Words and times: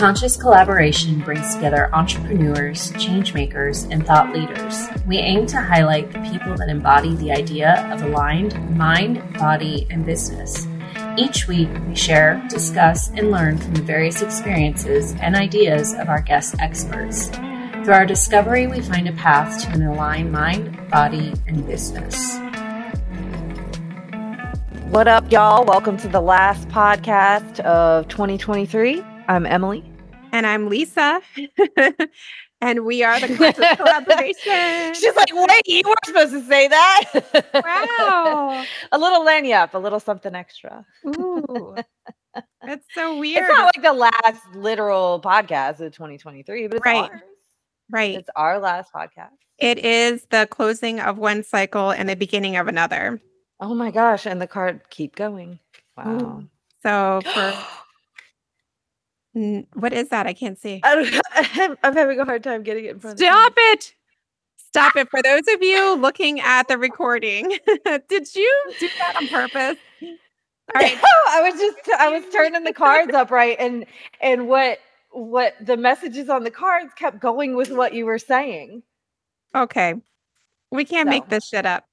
Conscious 0.00 0.34
collaboration 0.34 1.20
brings 1.20 1.54
together 1.54 1.94
entrepreneurs, 1.94 2.90
changemakers, 2.92 3.86
and 3.92 4.06
thought 4.06 4.32
leaders. 4.32 4.88
We 5.06 5.18
aim 5.18 5.46
to 5.48 5.60
highlight 5.60 6.10
the 6.10 6.20
people 6.20 6.56
that 6.56 6.70
embody 6.70 7.14
the 7.16 7.30
idea 7.30 7.86
of 7.92 8.00
aligned 8.00 8.78
mind, 8.78 9.22
body, 9.34 9.86
and 9.90 10.06
business. 10.06 10.66
Each 11.18 11.46
week, 11.46 11.68
we 11.86 11.94
share, 11.94 12.42
discuss, 12.48 13.10
and 13.10 13.30
learn 13.30 13.58
from 13.58 13.74
the 13.74 13.82
various 13.82 14.22
experiences 14.22 15.14
and 15.20 15.36
ideas 15.36 15.92
of 15.92 16.08
our 16.08 16.22
guest 16.22 16.54
experts. 16.60 17.28
Through 17.84 17.92
our 17.92 18.06
discovery, 18.06 18.66
we 18.68 18.80
find 18.80 19.06
a 19.06 19.12
path 19.12 19.64
to 19.64 19.70
an 19.72 19.82
aligned 19.82 20.32
mind, 20.32 20.78
body, 20.88 21.34
and 21.46 21.66
business. 21.66 22.38
What 24.88 25.08
up, 25.08 25.30
y'all? 25.30 25.66
Welcome 25.66 25.98
to 25.98 26.08
the 26.08 26.22
last 26.22 26.66
podcast 26.68 27.60
of 27.60 28.08
2023. 28.08 29.04
I'm 29.28 29.44
Emily. 29.44 29.89
And 30.32 30.46
I'm 30.46 30.68
Lisa. 30.68 31.20
and 32.60 32.84
we 32.84 33.02
are 33.02 33.18
the 33.20 33.34
conscious 33.34 33.66
collaboration. 33.76 34.94
She's 34.94 35.16
like, 35.16 35.30
wait, 35.32 35.62
you 35.66 35.82
weren't 35.84 36.04
supposed 36.04 36.32
to 36.32 36.42
say 36.42 36.68
that. 36.68 37.04
Wow. 37.54 38.64
a 38.92 38.98
little 38.98 39.24
lagniappe, 39.24 39.74
a 39.74 39.78
little 39.78 40.00
something 40.00 40.34
extra. 40.34 40.84
Ooh. 41.06 41.76
That's 42.64 42.86
so 42.94 43.18
weird. 43.18 43.42
It's 43.42 43.52
not 43.52 43.72
like 43.74 43.82
the 43.82 43.92
last 43.92 44.42
literal 44.54 45.20
podcast 45.20 45.80
of 45.80 45.92
2023, 45.92 46.68
but 46.68 46.76
it's 46.76 46.84
Right. 46.84 47.10
ours. 47.10 47.20
right. 47.90 48.18
It's 48.18 48.30
our 48.36 48.58
last 48.60 48.92
podcast. 48.92 49.30
It 49.58 49.78
is 49.78 50.26
the 50.30 50.46
closing 50.50 51.00
of 51.00 51.18
one 51.18 51.42
cycle 51.42 51.90
and 51.90 52.08
the 52.08 52.16
beginning 52.16 52.56
of 52.56 52.68
another. 52.68 53.20
Oh 53.58 53.74
my 53.74 53.90
gosh. 53.90 54.26
And 54.26 54.40
the 54.40 54.46
card 54.46 54.82
keep 54.90 55.16
going. 55.16 55.58
Wow. 55.96 56.44
So 56.82 57.20
for 57.24 57.54
what 59.32 59.92
is 59.92 60.08
that? 60.08 60.26
I 60.26 60.32
can't 60.32 60.58
see. 60.58 60.80
I 60.82 61.76
I'm 61.82 61.94
having 61.94 62.18
a 62.18 62.24
hard 62.24 62.42
time 62.42 62.62
getting 62.62 62.84
it 62.84 62.92
in 62.92 63.00
front. 63.00 63.18
Stop 63.18 63.52
it. 63.56 63.94
Stop 64.56 64.96
it. 64.96 65.08
For 65.10 65.22
those 65.22 65.42
of 65.52 65.62
you 65.62 65.96
looking 65.96 66.40
at 66.40 66.68
the 66.68 66.78
recording, 66.78 67.50
did 68.08 68.34
you 68.34 68.72
do 68.78 68.88
that 68.98 69.16
on 69.16 69.28
purpose? 69.28 69.78
All 70.02 70.80
right. 70.80 70.98
I 71.30 71.42
was 71.42 71.60
just 71.60 71.90
I 71.98 72.08
was 72.08 72.24
turning 72.32 72.64
the 72.64 72.72
cards 72.72 73.12
upright 73.12 73.56
and 73.58 73.86
and 74.20 74.48
what 74.48 74.78
what 75.10 75.54
the 75.60 75.76
messages 75.76 76.28
on 76.28 76.44
the 76.44 76.50
cards 76.50 76.92
kept 76.94 77.20
going 77.20 77.56
with 77.56 77.70
what 77.70 77.94
you 77.94 78.06
were 78.06 78.18
saying. 78.18 78.82
Okay. 79.54 79.94
We 80.70 80.84
can't 80.84 81.08
make 81.08 81.28
this 81.28 81.48
shit 81.48 81.66
up. 81.66 81.84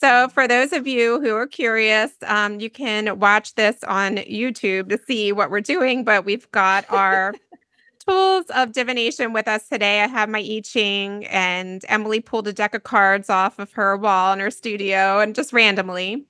So, 0.00 0.28
for 0.28 0.46
those 0.46 0.72
of 0.72 0.86
you 0.86 1.20
who 1.20 1.34
are 1.34 1.46
curious, 1.48 2.12
um, 2.24 2.60
you 2.60 2.70
can 2.70 3.18
watch 3.18 3.56
this 3.56 3.82
on 3.82 4.18
YouTube 4.18 4.90
to 4.90 4.98
see 5.06 5.32
what 5.32 5.50
we're 5.50 5.60
doing. 5.60 6.04
But 6.04 6.24
we've 6.24 6.48
got 6.52 6.88
our 6.88 7.34
tools 8.08 8.44
of 8.54 8.72
divination 8.72 9.32
with 9.32 9.48
us 9.48 9.68
today. 9.68 10.02
I 10.02 10.06
have 10.06 10.28
my 10.28 10.38
I 10.38 10.60
Ching, 10.64 11.26
and 11.26 11.84
Emily 11.88 12.20
pulled 12.20 12.46
a 12.46 12.52
deck 12.52 12.74
of 12.74 12.84
cards 12.84 13.28
off 13.28 13.58
of 13.58 13.72
her 13.72 13.96
wall 13.96 14.32
in 14.32 14.38
her 14.38 14.52
studio 14.52 15.18
and 15.18 15.34
just 15.34 15.52
randomly. 15.52 16.24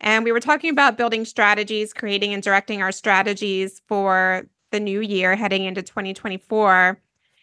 And 0.00 0.24
we 0.24 0.32
were 0.32 0.40
talking 0.40 0.70
about 0.70 0.96
building 0.96 1.26
strategies, 1.26 1.92
creating 1.92 2.32
and 2.32 2.42
directing 2.42 2.80
our 2.80 2.92
strategies 2.92 3.82
for 3.86 4.46
the 4.70 4.80
new 4.80 5.00
year 5.00 5.36
heading 5.36 5.64
into 5.64 5.82
2024. 5.82 6.98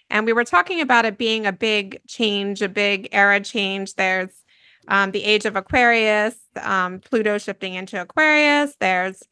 And 0.10 0.26
we 0.26 0.34
were 0.34 0.44
talking 0.44 0.82
about 0.82 1.06
it 1.06 1.20
being 1.20 1.46
a 1.46 1.52
big 1.52 2.02
change, 2.08 2.64
a 2.64 2.70
big 2.70 3.08
era 3.12 3.40
change. 3.40 3.94
There's 3.94 4.44
um, 4.90 5.12
the 5.12 5.24
age 5.24 5.46
of 5.46 5.56
Aquarius, 5.56 6.36
um, 6.62 7.00
Pluto 7.00 7.38
shifting 7.38 7.76
into 7.76 8.02
Aquarius. 8.02 8.76
There's 8.80 9.24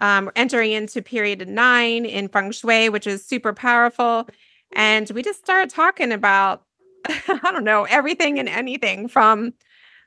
um, 0.00 0.30
entering 0.36 0.72
into 0.72 1.00
period 1.00 1.48
nine 1.48 2.04
in 2.04 2.28
feng 2.28 2.50
shui, 2.50 2.88
which 2.88 3.06
is 3.06 3.24
super 3.24 3.52
powerful. 3.52 4.28
And 4.72 5.08
we 5.10 5.22
just 5.22 5.38
started 5.38 5.70
talking 5.70 6.12
about, 6.12 6.64
I 7.08 7.50
don't 7.52 7.64
know, 7.64 7.84
everything 7.84 8.38
and 8.38 8.48
anything 8.48 9.08
from 9.08 9.54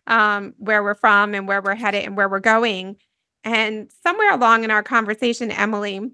um, 0.06 0.54
where 0.58 0.84
we're 0.84 0.96
from 0.96 1.34
and 1.34 1.48
where 1.48 1.62
we're 1.62 1.76
headed 1.76 2.06
and 2.06 2.18
where 2.18 2.30
we're 2.30 2.40
going. 2.40 2.98
And 3.44 3.90
somewhere 4.04 4.34
along 4.34 4.66
in 4.66 4.72
our 4.72 4.84
conversation, 4.84 5.50
Emily, 5.50 6.12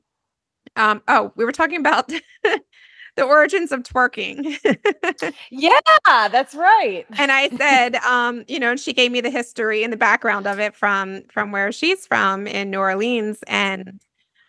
um, 0.75 1.01
oh, 1.07 1.33
we 1.35 1.43
were 1.43 1.51
talking 1.51 1.79
about 1.79 2.11
the 3.15 3.23
origins 3.23 3.71
of 3.71 3.83
twerking. 3.83 4.57
Yeah, 5.49 5.79
that's 6.05 6.53
right. 6.55 7.05
and 7.17 7.31
I 7.31 7.49
said, 7.49 7.95
um, 7.97 8.43
you 8.47 8.59
know, 8.59 8.71
and 8.71 8.79
she 8.79 8.93
gave 8.93 9.11
me 9.11 9.21
the 9.21 9.29
history 9.29 9.83
and 9.83 9.91
the 9.93 9.97
background 9.97 10.47
of 10.47 10.59
it 10.59 10.75
from 10.75 11.23
from 11.31 11.51
where 11.51 11.71
she's 11.71 12.05
from 12.05 12.47
in 12.47 12.69
New 12.71 12.79
Orleans, 12.79 13.39
and 13.47 13.99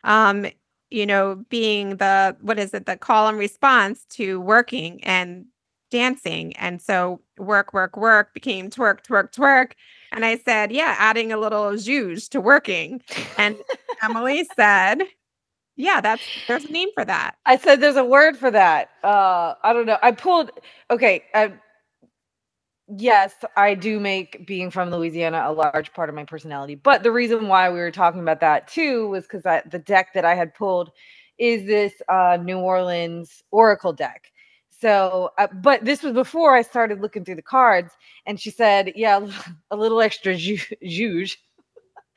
um, 0.05 0.47
you 0.91 1.06
know, 1.06 1.44
being 1.49 1.97
the 1.97 2.37
what 2.41 2.59
is 2.59 2.75
it, 2.75 2.87
the 2.87 2.97
call 2.97 3.28
and 3.28 3.38
response 3.38 4.05
to 4.10 4.41
working 4.41 5.03
and 5.05 5.47
dancing, 5.91 6.56
and 6.56 6.82
so 6.82 7.21
work, 7.38 7.72
work, 7.72 7.97
work 7.97 8.34
became 8.34 8.71
twerk, 8.71 9.05
twerk, 9.05 9.32
twerk, 9.32 9.72
and 10.12 10.25
I 10.25 10.38
said, 10.38 10.72
yeah, 10.72 10.97
adding 10.99 11.32
a 11.32 11.38
little 11.38 11.72
zhuzh 11.72 12.28
to 12.31 12.41
working, 12.41 13.03
and 13.38 13.56
Emily 14.03 14.49
said, 14.56 15.03
yeah, 15.76 16.00
that's 16.00 16.22
there's 16.48 16.64
a 16.64 16.72
name 16.72 16.88
for 16.94 17.04
that. 17.04 17.37
I 17.47 17.59
said 17.59 17.81
there's 17.81 17.97
a 17.97 18.04
word 18.04 18.37
for 18.37 18.50
that. 18.50 18.91
Uh 19.04 19.54
I 19.62 19.72
don't 19.72 19.87
know. 19.87 19.98
I 20.03 20.12
pulled 20.12 20.50
okay, 20.91 21.25
I 21.34 21.54
yes, 22.88 23.34
I 23.56 23.75
do 23.75 24.00
make 24.00 24.47
being 24.47 24.70
from 24.70 24.91
Louisiana 24.91 25.44
a 25.47 25.53
large 25.53 25.92
part 25.92 26.09
of 26.09 26.14
my 26.14 26.25
personality. 26.25 26.75
But 26.76 27.03
the 27.03 27.12
reason 27.12 27.48
why 27.48 27.70
we 27.70 27.78
were 27.78 27.91
talking 27.91 28.20
about 28.20 28.41
that 28.41 28.69
too 28.69 29.09
was 29.09 29.25
because 29.25 29.42
the 29.70 29.78
deck 29.78 30.14
that 30.14 30.25
I 30.25 30.34
had 30.34 30.54
pulled 30.54 30.91
is 31.38 31.66
this 31.66 31.93
uh, 32.08 32.38
New 32.43 32.58
Orleans 32.58 33.43
Oracle 33.50 33.93
deck. 33.93 34.32
So, 34.70 35.31
uh, 35.38 35.48
but 35.62 35.84
this 35.84 36.03
was 36.03 36.12
before 36.12 36.54
I 36.54 36.62
started 36.62 37.00
looking 37.00 37.25
through 37.25 37.37
the 37.37 37.43
cards, 37.43 37.94
and 38.26 38.38
she 38.41 38.50
said, 38.50 38.93
"Yeah, 38.97 39.26
a 39.70 39.76
little 39.76 40.00
extra 40.03 40.34
ju- 40.37 40.58
zhuzh." 40.84 41.37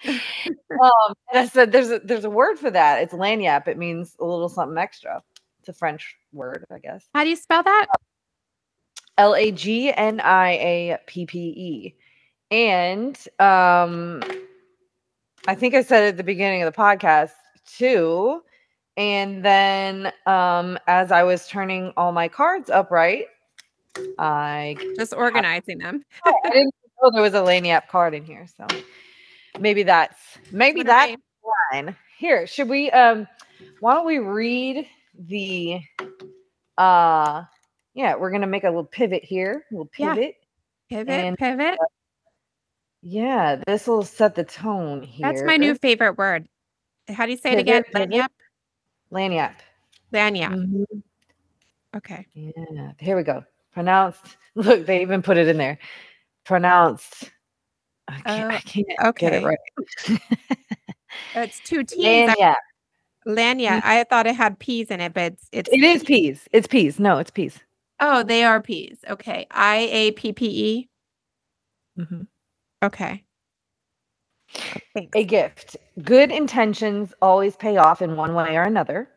Um, 0.08 1.14
and 1.32 1.40
I 1.40 1.48
said, 1.48 1.72
"There's 1.72 1.90
a 1.92 2.00
there's 2.00 2.26
a 2.26 2.30
word 2.30 2.58
for 2.58 2.72
that. 2.72 3.02
It's 3.02 3.14
lagniappe. 3.14 3.68
It 3.68 3.78
means 3.78 4.16
a 4.20 4.26
little 4.26 4.50
something 4.50 4.78
extra. 4.78 5.22
It's 5.60 5.70
a 5.70 5.74
French 5.74 6.16
word, 6.32 6.66
I 6.72 6.80
guess." 6.80 7.06
How 7.14 7.24
do 7.24 7.30
you 7.30 7.36
spell 7.36 7.64
that? 7.64 7.88
L 9.18 9.36
A 9.36 9.52
G 9.52 9.92
N 9.94 10.22
I 10.22 10.52
A 10.52 10.98
P 11.06 11.26
P 11.26 11.40
E. 11.40 11.96
And 12.52 13.18
um 13.40 14.24
I 15.48 15.56
think 15.56 15.74
I 15.76 15.84
said 15.84 16.04
at 16.04 16.18
the 16.18 16.24
beginning 16.24 16.64
of 16.64 16.74
the 16.74 16.78
podcast 16.78 17.32
too. 17.66 18.42
And 18.96 19.44
then 19.44 20.14
um 20.26 20.80
as 20.88 21.12
I 21.12 21.24
was 21.24 21.48
turning 21.48 21.92
all 21.98 22.14
my 22.14 22.30
cards 22.30 22.70
upright, 22.70 23.26
I 24.18 24.78
Just 24.98 25.14
organizing 25.14 25.80
them. 25.80 26.06
I 26.26 26.34
didn't 26.46 26.74
know 27.04 27.12
there 27.12 27.22
was 27.22 27.34
a 27.34 27.42
lagniappe 27.42 27.90
card 27.90 28.14
in 28.14 28.24
here. 28.24 28.48
So 28.58 28.66
maybe 29.60 29.84
that's 29.84 30.18
maybe 30.52 30.84
that's 30.84 31.12
am 31.14 31.18
fine. 31.72 31.96
Here, 32.18 32.48
should 32.48 32.70
we 32.70 32.90
um 32.92 33.28
why 33.80 33.94
don't 33.94 34.06
we 34.06 34.20
read 34.20 34.88
the 35.18 35.82
uh 36.78 37.44
yeah, 37.94 38.16
we're 38.16 38.32
gonna 38.32 38.48
make 38.48 38.64
a 38.64 38.68
little 38.68 38.86
pivot 38.86 39.24
here. 39.24 39.66
We'll 39.72 39.90
Yeah. 39.98 40.14
pivot. 40.16 40.36
Pivot, 40.90 41.10
And- 41.10 41.38
pivot. 41.38 41.78
Yeah, 43.02 43.62
this 43.66 43.88
will 43.88 44.04
set 44.04 44.36
the 44.36 44.44
tone 44.44 45.02
here. 45.02 45.28
That's 45.32 45.44
my 45.44 45.56
new 45.58 45.76
favorite 45.76 46.18
word. 46.18 46.50
How 47.08 47.26
do 47.26 47.32
you 47.32 47.38
say 47.38 47.54
it 47.54 47.60
again? 47.60 47.84
Pivot, 47.84 48.10
pivot. 48.10 48.30
Lagniappe? 49.12 49.12
lagniappe. 49.12 49.56
Lagniappe. 50.14 50.56
Mhm. 50.56 51.04
Okay. 51.96 52.26
Yeah, 52.34 52.92
here 53.00 53.16
we 53.16 53.24
go. 53.24 53.44
Pronounced. 53.72 54.38
Look, 54.56 54.86
they 54.86 55.02
even 55.02 55.22
put 55.22 55.38
it 55.38 55.48
in 55.48 55.58
there. 55.58 55.80
Pronounced. 56.44 57.32
I 58.10 58.22
can't, 58.22 58.52
I 58.52 58.56
Oh, 58.56 58.60
can't 58.66 58.88
get 58.88 59.06
okay. 59.08 59.38
it 59.38 59.44
right. 59.46 60.20
It's 61.36 61.60
two 61.62 61.84
T's. 61.86 62.04
Lagniappe. 62.06 62.56
Lagniappe. 63.28 63.82
I 63.84 64.04
thought 64.10 64.28
it 64.28 64.36
had 64.36 64.58
P's 64.60 64.90
in 64.92 65.00
it, 65.02 65.14
but 65.14 65.34
it's, 65.34 65.50
it's 65.52 65.70
It 65.72 65.84
is 65.84 66.04
P's. 66.04 66.48
It's 66.52 66.68
P's. 66.68 67.00
No, 67.00 67.18
it's 67.18 67.32
P's. 67.32 67.60
Oh, 68.00 68.24
they 68.24 68.44
are 68.44 68.62
P's. 68.62 69.00
Okay. 69.10 69.46
I 69.52 69.90
A 69.92 70.12
P 70.12 70.32
P 70.34 70.46
E. 70.46 70.90
Mhm. 72.00 72.28
Okay. 72.84 73.24
Thanks. 74.94 75.12
A 75.16 75.24
gift. 75.24 75.78
Good 76.02 76.32
intentions 76.32 77.14
always 77.22 77.56
pay 77.56 77.78
off 77.78 78.02
in 78.02 78.16
one 78.16 78.34
way 78.34 78.56
or 78.58 78.64
another. 78.64 79.10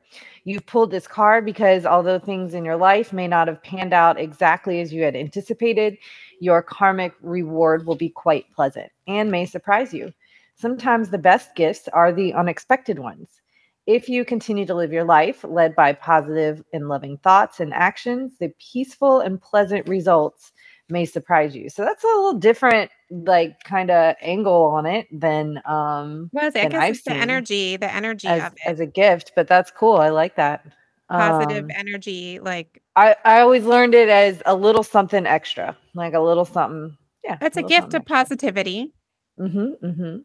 You've 0.45 0.67
pulled 0.67 0.91
this 0.91 1.07
card 1.07 1.45
because 1.45 1.87
although 1.87 2.19
things 2.19 2.55
in 2.55 2.65
your 2.65 2.77
life 2.77 3.13
may 3.13 3.29
not 3.29 3.47
have 3.47 3.63
panned 3.63 3.93
out 3.93 4.19
exactly 4.19 4.81
as 4.81 4.93
you 4.93 5.05
had 5.05 5.15
anticipated, 5.15 5.97
your 6.41 6.63
karmic 6.63 7.15
reward 7.23 7.87
will 7.87 7.95
be 7.95 8.09
quite 8.09 8.47
pleasant 8.55 8.91
and 9.07 9.31
may 9.31 9.47
surprise 9.47 9.95
you. 9.95 10.13
Sometimes 10.57 11.11
the 11.11 11.19
best 11.19 11.55
gifts 11.55 11.89
are 11.93 12.13
the 12.13 12.35
unexpected 12.35 12.99
ones. 12.99 13.41
If 13.87 14.09
you 14.09 14.25
continue 14.25 14.67
to 14.67 14.75
live 14.75 14.93
your 14.93 15.05
life 15.05 15.45
led 15.45 15.75
by 15.75 15.93
positive 15.93 16.63
and 16.73 16.89
loving 16.89 17.19
thoughts 17.19 17.61
and 17.61 17.73
actions, 17.73 18.35
the 18.39 18.53
peaceful 18.73 19.21
and 19.21 19.41
pleasant 19.41 19.89
results 19.89 20.53
may 20.89 21.05
surprise 21.05 21.55
you. 21.55 21.69
So 21.69 21.85
that's 21.85 22.05
a 22.05 22.07
little 22.07 22.35
different, 22.35 22.91
like 23.11 23.63
kind 23.65 23.91
of 23.91 24.15
angle 24.21 24.65
on 24.65 24.87
it 24.87 25.07
than 25.13 25.61
um 25.65 26.31
Was 26.33 26.55
it? 26.55 26.67
I 26.67 26.69
guess 26.69 26.83
I've 26.83 26.95
it's 26.95 27.05
the 27.05 27.15
energy, 27.15 27.77
the 27.77 27.93
energy 27.93 28.29
as, 28.29 28.43
of 28.45 28.53
it. 28.53 28.59
as 28.67 28.81
a 28.81 28.87
gift, 28.87 29.33
but 29.35 29.49
that's 29.49 29.71
cool. 29.71 29.97
I 29.97 30.11
like 30.11 30.37
that. 30.37 30.65
positive 31.09 31.65
Um, 31.65 31.71
energy, 31.75 32.39
like 32.41 32.83
I 32.97 33.17
I 33.25 33.41
always 33.41 33.65
learned 33.65 33.95
it 33.95 34.09
as 34.09 34.43
a 34.47 34.55
little 34.55 34.83
something 34.83 35.27
extra, 35.27 35.77
like 35.95 36.15
a 36.15 36.21
little 36.21 36.45
something. 36.45 36.97
Yeah, 37.25 37.39
it's 37.41 37.57
a 37.57 37.63
gift 37.63 37.95
of 37.95 38.05
positivity. 38.05 38.93
Mm-hmm. 39.39 39.87
Mm-hmm. 39.87 40.17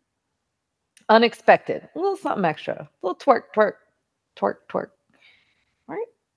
Unexpected, 1.10 1.88
a 1.96 2.00
little 2.00 2.18
something 2.18 2.44
extra, 2.44 2.74
a 2.74 3.06
little 3.06 3.18
twerk, 3.18 3.44
twerk, 3.56 3.74
twerk, 4.38 4.56
twerk. 4.70 4.88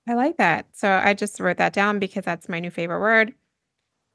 I 0.07 0.13
like 0.15 0.37
that. 0.37 0.65
So 0.73 0.89
I 1.03 1.13
just 1.13 1.39
wrote 1.39 1.57
that 1.57 1.73
down 1.73 1.99
because 1.99 2.25
that's 2.25 2.49
my 2.49 2.59
new 2.59 2.71
favorite 2.71 2.99
word. 2.99 3.33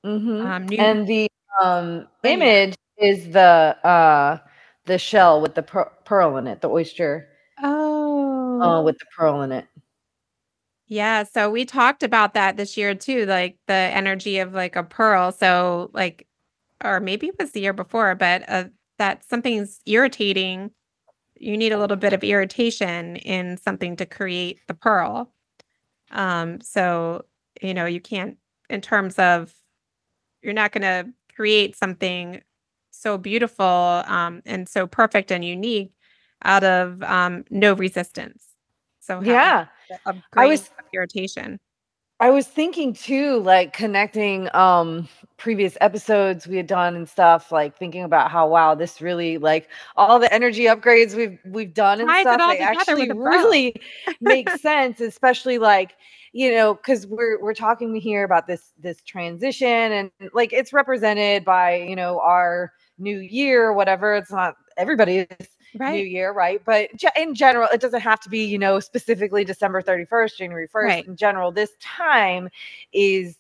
Mm-hmm. 0.07 0.47
Um, 0.47 0.69
new, 0.69 0.79
and 0.79 1.07
the 1.07 1.29
um 1.63 2.07
image 2.23 2.75
is 2.99 3.31
the 3.31 3.41
uh 3.85 4.39
the 4.87 4.99
shell 4.99 5.41
with 5.41 5.55
the 5.55 5.63
per- 5.63 5.93
pearl 6.05 6.37
in 6.37 6.47
it, 6.47 6.61
the 6.61 6.69
oyster 6.71 7.29
oh, 7.63 8.61
uh, 8.61 8.83
with 8.83 8.99
the 8.99 9.07
pearl 9.17 9.43
in 9.43 9.53
it. 9.53 9.67
yeah. 10.87 11.25
So 11.25 11.51
we 11.51 11.65
talked 11.65 12.03
about 12.03 12.35
that 12.35 12.57
this 12.57 12.77
year 12.77 12.95
too, 12.95 13.27
like 13.27 13.59
the 13.67 13.75
energy 13.75 14.39
of 14.39 14.55
like 14.55 14.77
a 14.77 14.85
pearl. 14.85 15.33
So 15.33 15.91
like, 15.93 16.27
or 16.85 17.01
maybe 17.01 17.29
it 17.29 17.37
was 17.39 17.53
the 17.53 17.61
year 17.61 17.73
before, 17.73 18.15
but 18.15 18.45
uh, 18.49 18.65
that 18.99 19.25
something's 19.29 19.81
irritating. 19.87 20.71
You 21.35 21.57
need 21.57 21.73
a 21.73 21.79
little 21.79 21.97
bit 21.97 22.13
of 22.13 22.25
irritation 22.25 23.17
in 23.17 23.57
something 23.59 23.97
to 23.97 24.07
create 24.07 24.61
the 24.69 24.75
pearl. 24.75 25.33
Um, 26.13 26.61
so 26.61 27.25
you 27.63 27.75
know 27.75 27.87
you 27.87 28.01
can't, 28.01 28.39
in 28.71 28.81
terms 28.81 29.19
of, 29.19 29.53
you're 30.47 30.55
not 30.55 30.73
going 30.73 30.83
to 30.83 31.13
create 31.35 31.77
something 31.77 32.41
so 32.91 33.19
beautiful 33.19 33.67
um, 33.67 34.41
and 34.47 34.69
so 34.69 34.87
perfect 34.87 35.31
and 35.31 35.45
unique 35.45 35.93
out 36.45 36.65
of 36.65 37.03
um, 37.03 37.45
no 37.51 37.75
resistance. 37.75 38.45
So 39.01 39.21
Yeah, 39.23 39.67
a 40.07 40.15
I 40.37 40.47
was 40.47 40.71
irritation. 40.95 41.59
I 42.19 42.31
was 42.31 42.47
thinking 42.47 42.95
too, 42.95 43.41
like 43.41 43.75
connecting 43.75 44.49
um 44.55 45.09
previous 45.37 45.77
episodes 45.83 46.47
we 46.47 46.57
had 46.57 46.67
done 46.67 46.97
and 46.97 47.09
stuff, 47.09 47.53
like 47.53 47.77
thinking 47.77 48.03
about 48.03 48.31
how 48.31 48.49
wow, 48.49 48.75
this 48.75 49.01
really 49.01 49.37
like 49.39 49.69
all 49.97 50.19
the 50.19 50.33
energy 50.33 50.65
upgrades 50.65 51.15
we've 51.15 51.39
we've 51.45 51.75
done 51.75 52.01
and 52.01 52.09
Ties 52.09 52.23
stuff, 52.23 52.39
they 52.39 52.59
actually 52.59 53.11
really 53.13 53.75
make 54.21 54.49
sense, 54.51 55.01
especially 55.01 55.59
like 55.59 55.95
you 56.37 56.53
know, 56.55 56.75
because 56.75 57.07
we're 57.07 57.41
we're 57.41 57.55
talking 57.55 57.95
here 57.97 58.23
about 58.23 58.47
this 58.47 58.73
this 58.79 59.01
transition 59.03 59.67
and 59.69 60.11
like 60.35 60.53
it's 60.53 60.71
represented 60.71 61.47
by 61.47 61.77
you 61.77 61.97
know 61.97 62.21
our 62.21 62.73
new 62.99 63.19
year, 63.21 63.73
whatever. 63.73 64.15
It's 64.15 64.31
not 64.31 64.55
everybody's 64.77 65.27
new 65.75 66.05
year, 66.05 66.33
right? 66.33 66.61
But 66.63 66.91
in 67.17 67.35
general, 67.35 67.69
it 67.73 67.81
doesn't 67.81 68.03
have 68.03 68.21
to 68.21 68.29
be, 68.29 68.45
you 68.45 68.59
know, 68.59 68.81
specifically 68.81 69.45
December 69.45 69.81
31st, 69.81 70.37
January 70.37 70.69
1st. 70.69 70.85
Right. 70.85 71.07
In 71.07 71.17
general, 71.17 71.53
this 71.53 71.71
time 71.81 72.51
is 72.93 73.39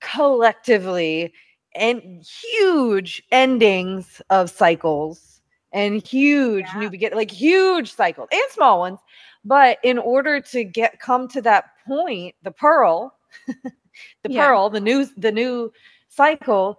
collectively 0.00 1.32
and 1.74 2.24
huge 2.24 3.20
endings 3.32 4.22
of 4.30 4.48
cycles 4.48 5.40
and 5.72 6.06
huge 6.06 6.66
Yeah. 6.72 6.80
new 6.80 6.90
begin 6.90 7.12
like 7.14 7.30
huge 7.30 7.92
cycles 7.92 8.28
and 8.32 8.42
small 8.50 8.78
ones. 8.78 9.00
But 9.48 9.78
in 9.84 9.98
order 9.98 10.40
to 10.42 10.64
get 10.64 11.00
come 11.00 11.28
to 11.30 11.42
that 11.42 11.66
point, 11.86 12.36
the 12.44 12.52
pearl, 12.52 13.14
the 14.24 14.28
Yeah. 14.28 14.48
pearl, 14.48 14.70
the 14.70 14.80
new 14.80 15.06
the 15.16 15.32
new 15.32 15.72
cycle, 16.08 16.78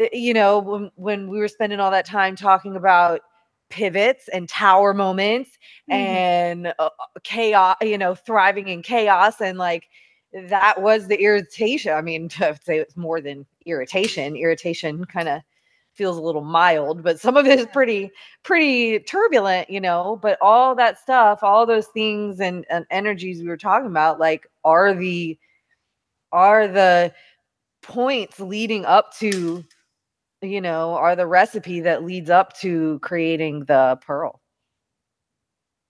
uh, 0.00 0.06
you 0.12 0.34
know, 0.34 0.58
when 0.60 0.90
when 0.96 1.28
we 1.30 1.38
were 1.38 1.48
spending 1.48 1.80
all 1.80 1.90
that 1.90 2.06
time 2.06 2.36
talking 2.36 2.76
about 2.76 3.20
pivots 3.70 4.28
and 4.28 4.48
tower 4.48 4.94
moments 4.94 5.50
Mhm. 5.88 6.22
and 6.26 6.74
uh, 6.78 6.90
chaos, 7.24 7.76
you 7.82 7.98
know, 7.98 8.14
thriving 8.14 8.68
in 8.68 8.82
chaos 8.82 9.40
and 9.40 9.58
like 9.58 9.88
that 10.50 10.82
was 10.82 11.08
the 11.08 11.20
irritation. 11.22 11.92
I 11.94 12.02
mean, 12.02 12.28
to 12.30 12.58
say 12.64 12.78
it's 12.78 12.96
more 12.96 13.20
than 13.20 13.46
irritation. 13.66 14.36
Irritation 14.36 15.04
kind 15.06 15.28
of 15.28 15.42
feels 15.94 16.16
a 16.16 16.22
little 16.22 16.44
mild, 16.44 17.02
but 17.02 17.20
some 17.20 17.36
of 17.36 17.46
it 17.46 17.58
is 17.58 17.66
pretty 17.72 18.10
pretty 18.42 18.98
turbulent, 19.00 19.70
you 19.70 19.80
know, 19.80 20.18
but 20.22 20.38
all 20.40 20.74
that 20.74 20.98
stuff, 20.98 21.42
all 21.42 21.66
those 21.66 21.86
things 21.88 22.40
and, 22.40 22.64
and 22.70 22.86
energies 22.90 23.40
we 23.40 23.48
were 23.48 23.56
talking 23.56 23.88
about 23.88 24.18
like 24.20 24.46
are 24.64 24.94
the 24.94 25.38
are 26.32 26.66
the 26.66 27.12
points 27.82 28.40
leading 28.40 28.84
up 28.84 29.14
to 29.18 29.64
you 30.42 30.60
know 30.60 30.94
are 30.94 31.16
the 31.16 31.26
recipe 31.26 31.80
that 31.80 32.04
leads 32.04 32.30
up 32.30 32.56
to 32.58 32.98
creating 33.00 33.64
the 33.66 33.98
pearl 34.06 34.40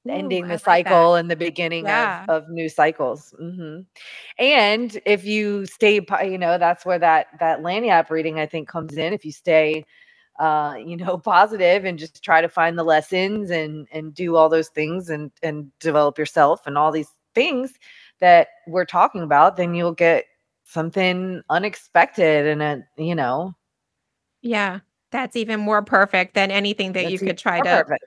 ending 0.08 0.48
the 0.48 0.58
like 0.66 0.84
that. 0.84 0.90
cycle 0.90 1.14
and 1.14 1.30
the 1.30 1.36
beginning 1.36 1.86
Yeah. 1.86 2.26
of, 2.28 2.44
of 2.44 2.48
new 2.50 2.68
cycles 2.68 3.34
hmm 3.38 3.80
and 4.38 5.00
if 5.06 5.24
you 5.24 5.66
stay 5.66 6.00
you 6.24 6.38
know 6.38 6.58
that's 6.58 6.84
where 6.86 6.98
that 6.98 7.26
that 7.40 7.60
lagniappe 7.62 8.10
reading 8.10 8.38
i 8.38 8.46
think 8.46 8.68
comes 8.68 8.96
in 8.96 9.12
if 9.12 9.24
you 9.24 9.32
stay 9.32 9.84
uh 10.38 10.74
you 10.84 10.96
know 10.96 11.18
positive 11.24 11.84
and 11.84 11.98
just 11.98 12.22
try 12.22 12.40
to 12.40 12.48
find 12.48 12.78
the 12.78 12.84
lessons 12.84 13.50
and 13.50 13.86
and 13.92 14.14
do 14.14 14.36
all 14.36 14.48
those 14.48 14.68
things 14.68 15.10
and 15.10 15.30
and 15.42 15.70
develop 15.80 16.18
yourself 16.18 16.66
and 16.66 16.76
all 16.78 16.92
these 16.92 17.08
things 17.34 17.74
that 18.20 18.48
we're 18.68 18.84
talking 18.84 19.22
about 19.22 19.56
then 19.56 19.74
you'll 19.74 19.92
get 19.92 20.24
something 20.64 21.42
unexpected 21.50 22.46
and 22.46 22.62
a 22.62 22.82
you 22.98 23.14
know 23.14 23.54
Yeah. 24.42 24.80
That's 25.10 25.36
even 25.36 25.60
more 25.60 25.82
perfect 25.82 26.34
than 26.34 26.50
anything 26.50 26.92
that 26.94 27.06
you 27.06 27.18
that's 27.18 27.20
could 27.20 27.38
try 27.38 27.60
to 27.62 27.84
perfect. 27.86 28.04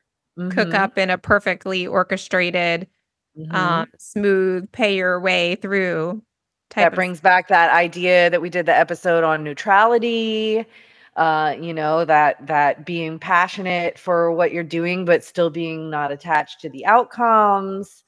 Cook 0.49 0.73
Mhm, 0.73 0.75
up 0.75 0.97
in 0.97 1.09
a 1.09 1.17
perfectly 1.17 1.87
orchestrated, 1.87 2.87
mhm. 3.35 3.83
um, 3.83 3.87
smooth, 3.99 4.71
pay 4.71 4.95
your 4.97 5.19
way 5.21 5.55
through 5.55 6.23
type 6.69 6.91
that 6.91 6.95
brings 6.95 7.19
back 7.21 7.47
that 7.47 7.71
idea 7.73 8.29
that 8.29 8.41
we 8.41 8.49
did 8.49 8.65
the 8.65 8.75
episode 8.75 9.23
on 9.23 9.43
neutrality 9.43 10.65
uh 11.15 11.55
you 11.59 11.73
know 11.73 12.05
that 12.05 12.45
that 12.45 12.85
being 12.85 13.17
passionate 13.17 13.97
for 13.97 14.31
what 14.31 14.51
you're 14.51 14.63
doing 14.63 15.03
but 15.05 15.23
still 15.23 15.49
being 15.49 15.89
not 15.89 16.11
attached 16.11 16.61
to 16.61 16.69
the 16.69 16.85
outcomes 16.85 18.03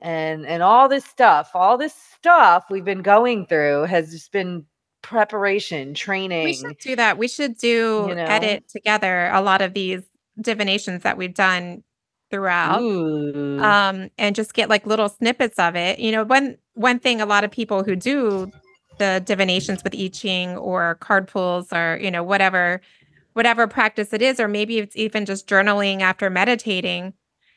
and 0.00 0.46
and 0.46 0.62
all 0.62 0.88
this 0.88 1.04
stuff 1.04 1.50
all 1.54 1.78
this 1.78 1.94
stuff 1.94 2.64
we've 2.70 2.84
been 2.84 3.02
going 3.02 3.46
through 3.46 3.84
has 3.84 4.10
just 4.12 4.32
been 4.32 4.66
preparation 5.02 5.94
training 5.94 6.40
We 6.42 6.52
should 6.54 6.78
do 6.78 6.96
that. 6.96 7.18
We 7.18 7.28
should 7.28 7.56
do 7.58 8.12
you 8.12 8.14
know 8.14 8.24
edit 8.26 8.68
together 8.68 9.28
a 9.32 9.42
lot 9.42 9.60
of 9.62 9.74
these 9.74 10.02
divinations 10.40 11.02
that 11.02 11.16
we've 11.16 11.34
done 11.34 11.82
throughout. 12.30 12.80
Ooh. 12.80 13.58
um, 13.60 14.10
and 14.18 14.34
just 14.34 14.54
get 14.54 14.68
like 14.68 14.86
little 14.86 15.08
snippets 15.08 15.58
of 15.58 15.76
it. 15.76 15.98
You 15.98 16.12
know, 16.12 16.24
one 16.24 16.56
one 16.74 16.98
thing 16.98 17.20
a 17.20 17.26
lot 17.26 17.44
of 17.44 17.50
people 17.50 17.82
who 17.84 17.96
do 17.96 18.50
the 18.98 19.22
divinations 19.24 19.82
with 19.82 19.94
I 19.94 20.08
Ching 20.08 20.56
or 20.56 20.96
card 20.96 21.26
pulls 21.26 21.72
or 21.72 21.98
you 22.00 22.10
know 22.10 22.22
whatever 22.22 22.80
whatever 23.32 23.66
practice 23.66 24.12
it 24.12 24.22
is, 24.22 24.40
or 24.40 24.48
maybe 24.48 24.78
it's 24.78 24.96
even 24.96 25.24
just 25.24 25.48
journaling 25.48 26.00
after 26.00 26.30
meditating, 26.30 27.14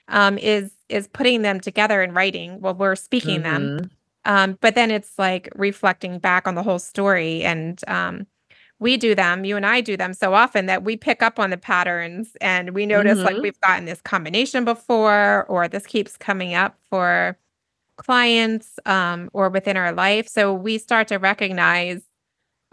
um, 0.07 0.37
is 0.37 0.71
is 0.89 1.07
putting 1.07 1.41
them 1.41 1.59
together 1.59 2.01
in 2.01 2.13
writing 2.13 2.61
while 2.61 2.75
we're 2.75 2.95
speaking 2.95 3.41
them. 3.43 3.79
Mhm. 3.79 3.89
Um, 4.25 4.57
but 4.61 4.75
then 4.75 4.89
it's 4.89 5.19
like 5.19 5.49
reflecting 5.55 6.17
back 6.19 6.47
on 6.47 6.55
the 6.55 6.63
whole 6.63 6.79
story 6.79 7.43
and 7.43 7.79
um 7.87 8.25
we 8.83 8.97
do 8.97 9.15
them, 9.15 9.45
you 9.45 9.57
and 9.57 9.65
I 9.65 9.81
do 9.81 9.97
them 9.97 10.13
so 10.13 10.33
often 10.35 10.67
that 10.67 10.83
we 10.83 10.97
pick 10.97 11.23
up 11.23 11.39
on 11.39 11.49
the 11.51 11.57
patterns 11.57 12.37
and 12.41 12.71
we 12.71 12.85
notice 12.85 13.23
like 13.23 13.37
Mhm. 13.37 13.43
we've 13.43 13.61
gotten 13.61 13.85
this 13.85 14.01
combination 14.01 14.65
before, 14.65 15.45
or 15.49 15.67
this 15.67 15.87
keeps 15.87 16.17
coming 16.17 16.53
up 16.55 16.77
for 16.89 17.37
clients 17.97 18.79
um, 18.85 19.29
or 19.33 19.49
within 19.49 19.77
our 19.77 19.93
life. 19.93 20.27
So 20.27 20.53
we 20.53 20.77
start 20.79 21.07
to 21.09 21.17
recognize, 21.17 22.01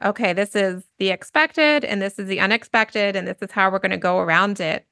okay, 0.04 0.32
this 0.32 0.56
is 0.56 0.84
the 0.98 1.10
expected 1.10 1.84
and 1.84 2.00
this 2.02 2.18
is 2.18 2.28
the 2.28 2.40
unexpected, 2.40 3.16
and 3.16 3.28
this 3.28 3.38
is 3.42 3.50
how 3.52 3.70
we're 3.70 3.78
going 3.80 3.90
to 3.92 3.96
go 3.98 4.18
around 4.20 4.60
it. 4.60 4.86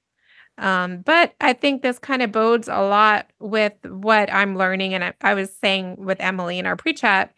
Um, 0.59 1.03
but 1.03 1.35
I 1.41 1.53
think 1.53 1.83
this 1.83 1.99
kind 2.01 2.23
of 2.23 2.33
bodes 2.33 2.69
a 2.69 2.81
lot 2.83 3.31
with 3.41 3.75
what 3.87 4.33
I'm 4.33 4.57
learning. 4.59 4.95
And 4.95 5.05
I, 5.05 5.15
I 5.23 5.35
was 5.35 5.55
saying 5.55 5.97
with 5.99 6.21
Emily 6.21 6.59
in 6.59 6.67
our 6.67 6.77
pre 6.77 6.95
chat, 6.95 7.33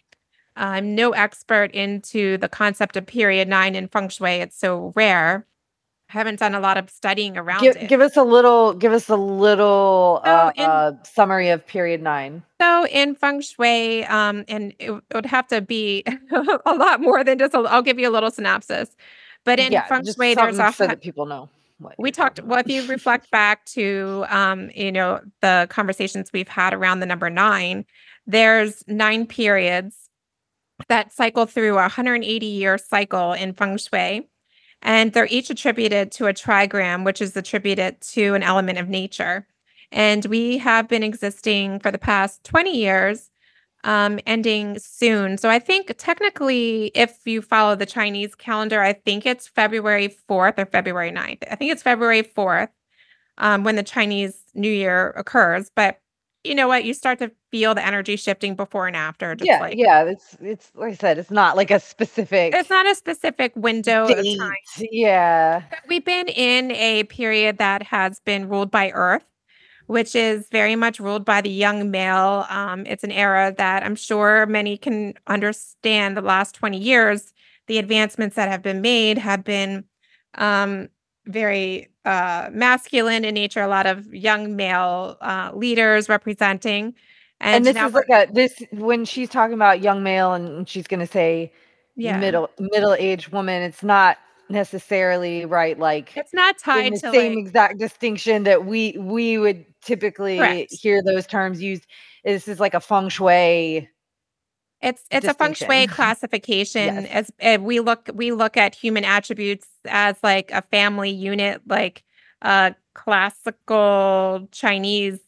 I'm 0.57 0.95
no 0.95 1.11
expert 1.12 1.73
into 1.73 2.38
the 2.38 2.49
concept 2.49 2.97
of 2.97 3.07
period 3.07 3.49
nine 3.49 3.75
in 3.75 3.88
feng 3.88 4.09
shui. 4.09 4.37
It's 4.37 4.59
so 4.59 4.92
rare. 4.95 5.47
I 6.09 6.12
haven't 6.12 6.40
done 6.40 6.54
a 6.54 6.61
lot 6.61 6.76
of 6.76 6.90
studying 6.90 7.37
around 7.37 7.62
give, 7.62 7.76
it. 7.76 7.88
give 7.88 8.00
us 8.00 8.16
a 8.16 8.25
little 8.25 8.75
give 8.75 8.92
us 8.92 9.09
a 9.09 9.16
little 9.16 10.21
So 10.25 10.30
uh, 10.30 10.52
in- 10.57 10.64
uh 10.64 10.92
summary 11.04 11.50
of 11.50 11.66
period 11.66 12.02
nine 12.02 12.42
So 12.61 12.87
in 12.87 13.14
feng 13.14 13.40
shui, 13.40 14.04
um, 14.07 14.45
and 14.49 14.75
it, 14.78 14.90
it 14.90 15.14
would 15.14 15.26
have 15.26 15.47
to 15.49 15.61
be 15.61 16.04
a 16.66 16.75
lot 16.75 17.00
more 17.00 17.23
than 17.23 17.38
just. 17.38 17.54
A, 17.54 17.59
I'll 17.59 17.83
give 17.83 17.99
you 17.99 18.09
a 18.09 18.11
little 18.11 18.30
synopsis. 18.30 18.97
But 19.45 19.61
in 19.61 19.73
yeah 19.73 19.87
feng 19.87 20.04
shui, 20.04 20.35
there's 20.35 20.57
something 20.57 20.61
a 20.66 20.73
so 20.73 20.85
hu- 20.85 20.88
that 20.88 21.00
people 21.00 21.26
know 21.26 21.49
what 21.78 21.95
we 21.99 22.11
talked 22.11 22.42
well 22.42 22.61
if 22.61 22.69
you 22.69 22.87
reflect 22.87 23.30
back 23.30 23.64
to 23.64 24.25
um 24.28 24.71
you 24.75 24.92
know 24.92 25.21
the 25.40 25.66
conversations 25.71 26.30
we've 26.33 26.49
had 26.49 26.75
around 26.75 27.00
the 27.00 27.07
number 27.07 27.30
nine 27.30 27.87
there's 28.26 28.85
nine 28.87 29.26
periods 29.26 30.10
that 30.89 31.13
cycle 31.13 31.47
through 31.47 31.73
a 31.73 31.83
180 31.83 32.47
year 32.47 32.79
cycle 32.79 33.33
in 33.33 33.53
feng 33.53 33.77
shui 33.77 34.29
and 34.83 35.13
they're 35.13 35.27
each 35.27 35.51
attributed 35.51 36.11
to 36.13 36.27
a 36.27 36.33
trigram 36.33 37.05
which 37.05 37.21
is 37.21 37.37
attributed 37.37 38.01
to 38.01 38.35
an 38.35 38.43
element 38.43 38.79
of 38.79 38.89
nature 38.89 39.47
and 39.93 40.25
we 40.27 40.59
have 40.59 40.89
been 40.89 41.03
existing 41.03 41.81
for 41.81 41.91
the 41.91 41.99
past 41.99 42.45
20 42.45 42.77
years 42.77 43.31
um, 43.85 44.21
ending 44.27 44.79
soon. 44.79 45.39
So 45.39 45.49
I 45.49 45.59
think 45.59 45.95
technically, 45.97 46.87
if 46.95 47.19
you 47.25 47.41
follow 47.43 47.75
the 47.75 47.87
Chinese 47.87 48.35
calendar, 48.35 48.83
I 48.83 48.93
think 48.93 49.27
it's 49.27 49.49
February 49.49 50.15
4th 50.29 50.59
or 50.59 50.67
February 50.67 51.11
9th. 51.11 51.43
I 51.51 51.57
think 51.57 51.73
it's 51.73 51.83
February 51.83 52.23
4th 52.23 52.69
um, 53.39 53.65
when 53.65 53.77
the 53.77 53.83
Chinese 53.83 54.39
New 54.55 54.71
Year 54.71 55.11
occurs. 55.17 55.71
But 55.75 55.99
you 56.44 56.54
know 56.54 56.68
what? 56.68 56.85
You 56.85 56.94
start 56.94 57.18
to 57.18 57.30
feel 57.50 57.75
the 57.75 57.85
energy 57.85 58.16
shifting 58.16 58.54
before 58.54 58.87
and 58.87 58.97
after. 58.97 59.35
Just 59.35 59.47
yeah, 59.47 59.61
like, 59.61 59.76
yeah. 59.76 60.04
It's 60.04 60.37
it's 60.40 60.73
like 60.75 60.92
I 60.92 60.97
said, 60.97 61.18
it's 61.18 61.30
not 61.30 61.56
like 61.56 61.70
a 61.70 61.78
specific. 61.78 62.54
It's 62.54 62.70
not 62.70 62.87
a 62.87 62.94
specific 62.94 63.52
window 63.56 64.04
of 64.04 64.16
time. 64.38 64.52
Yeah. 64.78 65.62
But 65.68 65.80
We've 65.88 66.04
been 66.04 66.28
in 66.28 66.70
a 66.73 67.04
period 67.04 67.59
that 67.59 67.82
has 67.82 68.20
been 68.20 68.49
ruled 68.49 68.70
by 68.70 68.90
Earth, 68.90 69.25
which 69.87 70.14
is 70.14 70.49
very 70.50 70.76
much 70.76 70.99
ruled 70.99 71.26
by 71.26 71.42
the 71.42 71.50
young 71.50 71.90
male. 71.90 72.47
Um, 72.49 72.87
it's 72.87 73.04
an 73.04 73.12
era 73.12 73.54
that 73.59 73.82
I'm 73.82 73.97
sure 73.97 74.47
many 74.47 74.78
can 74.78 75.14
understand 75.26 76.16
the 76.16 76.23
last 76.23 76.54
20 76.54 76.78
years. 76.78 77.35
The 77.66 77.78
advancements 77.78 78.37
that 78.37 78.49
have 78.49 78.62
been 78.62 78.80
made 78.80 79.18
have 79.18 79.44
been 79.44 79.85
um, 80.37 80.88
very 81.26 81.89
uh, 82.04 82.49
masculine 82.52 83.25
in 83.25 83.35
nature, 83.35 83.61
a 83.61 83.69
lot 83.69 83.87
of 83.87 84.12
young 84.12 84.57
male 84.57 85.16
uh, 85.21 85.50
leaders 85.54 86.09
representing. 86.09 86.95
And, 87.40 87.64
this 87.64 87.75
now 87.75 87.88
is 87.88 87.95
like 87.95 88.11
a 88.11 88.30
this 88.30 88.62
when 88.73 89.04
she's 89.07 89.30
talking 89.30 89.54
about 89.54 89.80
young 89.80 90.02
male 90.02 90.35
and 90.35 90.69
she's 90.69 90.87
gonna 90.87 91.07
say 91.07 91.52
yeah. 91.97 92.19
middle 92.19 92.50
middle 92.59 92.95
aged 92.95 93.28
woman. 93.28 93.62
It's 93.62 93.83
not 93.83 94.19
necessarily 94.50 95.47
right. 95.47 95.78
Like 95.78 96.16
It's 96.16 96.35
not 96.35 96.59
tied 96.59 96.95
the 96.95 97.00
to 97.00 97.11
same 97.11 97.37
like, 97.37 97.47
exact 97.47 97.78
distinction 97.78 98.45
that 98.45 98.66
we 98.66 98.97
we 98.99 99.38
would 99.38 99.64
typically 99.80 100.37
Correct. 100.37 100.73
hear 100.73 101.02
those 101.02 101.26
terms 101.26 101.62
used. 101.62 101.87
This 102.25 102.49
is 102.49 102.61
like 102.61 102.75
a 102.75 102.80
feng 102.80 103.09
shui. 103.09 103.88
It's 104.83 105.03
it's 105.11 105.27
a 105.27 105.35
feng 105.35 105.55
shui 105.55 105.87
classification. 105.89 106.95
Yes. 107.07 107.31
As 107.43 107.59
uh, 107.61 107.63
we 107.63 107.81
look 107.81 108.09
we 108.15 108.33
look 108.33 108.57
at 108.57 108.75
human 108.75 109.05
attributes 109.05 109.67
as 109.87 110.17
like 110.23 110.51
a 110.53 110.63
family 110.63 111.11
unit, 111.11 111.63
like 111.67 112.03
a 112.43 112.75
classical 112.95 114.49
Chinese 114.53 115.21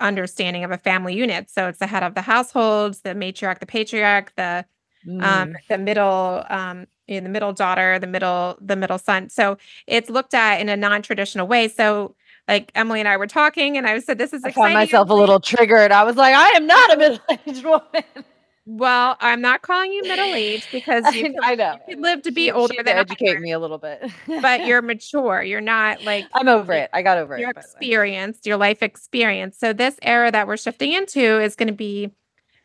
understanding 0.00 0.64
of 0.64 0.70
a 0.70 0.78
family 0.78 1.14
unit. 1.14 1.50
So 1.50 1.68
it's 1.68 1.78
the 1.78 1.86
head 1.86 2.02
of 2.02 2.14
the 2.14 2.22
household, 2.22 2.94
the 3.02 3.10
matriarch, 3.14 3.58
the 3.60 3.66
patriarch, 3.66 4.32
the 4.36 4.64
Mm. 5.04 5.22
um 5.24 5.56
the 5.68 5.78
middle 5.78 6.44
um 6.48 6.86
you 7.08 7.20
know, 7.20 7.24
the 7.24 7.28
middle 7.28 7.52
daughter, 7.52 7.98
the 7.98 8.06
middle 8.06 8.56
the 8.60 8.76
middle 8.76 8.98
son. 8.98 9.28
So 9.30 9.58
it's 9.88 10.08
looked 10.08 10.32
at 10.32 10.60
in 10.60 10.68
a 10.68 10.76
non-traditional 10.76 11.48
way. 11.48 11.66
So 11.66 12.14
like 12.46 12.70
Emily 12.76 13.00
and 13.00 13.08
I 13.08 13.16
were 13.16 13.26
talking, 13.26 13.76
and 13.76 13.84
I 13.84 13.98
said, 13.98 14.18
"This 14.18 14.32
is 14.32 14.44
I 14.44 14.50
exciting." 14.50 14.62
found 14.62 14.74
myself 14.74 15.10
a 15.10 15.14
little 15.14 15.40
triggered. 15.40 15.90
I 15.90 16.04
was 16.04 16.14
like, 16.14 16.34
I 16.36 16.50
am 16.50 16.68
not 16.68 16.94
a 16.94 16.96
middle 16.96 17.18
aged 17.48 17.64
woman. 17.72 18.24
Well, 18.64 19.16
I'm 19.20 19.40
not 19.40 19.62
calling 19.62 19.92
you 19.92 20.02
middle 20.02 20.32
aged 20.34 20.68
because 20.72 21.12
you 21.14 21.32
could, 21.32 21.36
I 21.42 21.56
know. 21.56 21.78
you 21.88 22.00
live 22.00 22.22
to 22.22 22.30
be 22.30 22.44
She- 22.46 22.52
older 22.52 22.74
she 22.74 22.82
than 22.82 22.96
educate 22.96 23.26
100, 23.26 23.40
me 23.42 23.52
a 23.52 23.58
little 23.58 23.78
bit. 23.78 24.08
but 24.26 24.64
you're 24.66 24.82
mature. 24.82 25.42
You're 25.42 25.60
not 25.60 26.02
like 26.04 26.26
I'm 26.34 26.48
over 26.48 26.72
it. 26.72 26.88
I 26.92 27.02
got 27.02 27.18
over 27.18 27.36
it. 27.36 27.44
way. 27.44 27.50
experienced, 27.56 28.46
your 28.46 28.56
life 28.56 28.82
experience. 28.82 29.58
So 29.58 29.72
this 29.72 29.96
era 30.02 30.30
that 30.30 30.46
we're 30.46 30.56
shifting 30.56 30.92
into 30.92 31.40
is 31.40 31.56
going 31.56 31.68
to 31.68 31.72
be 31.74 32.12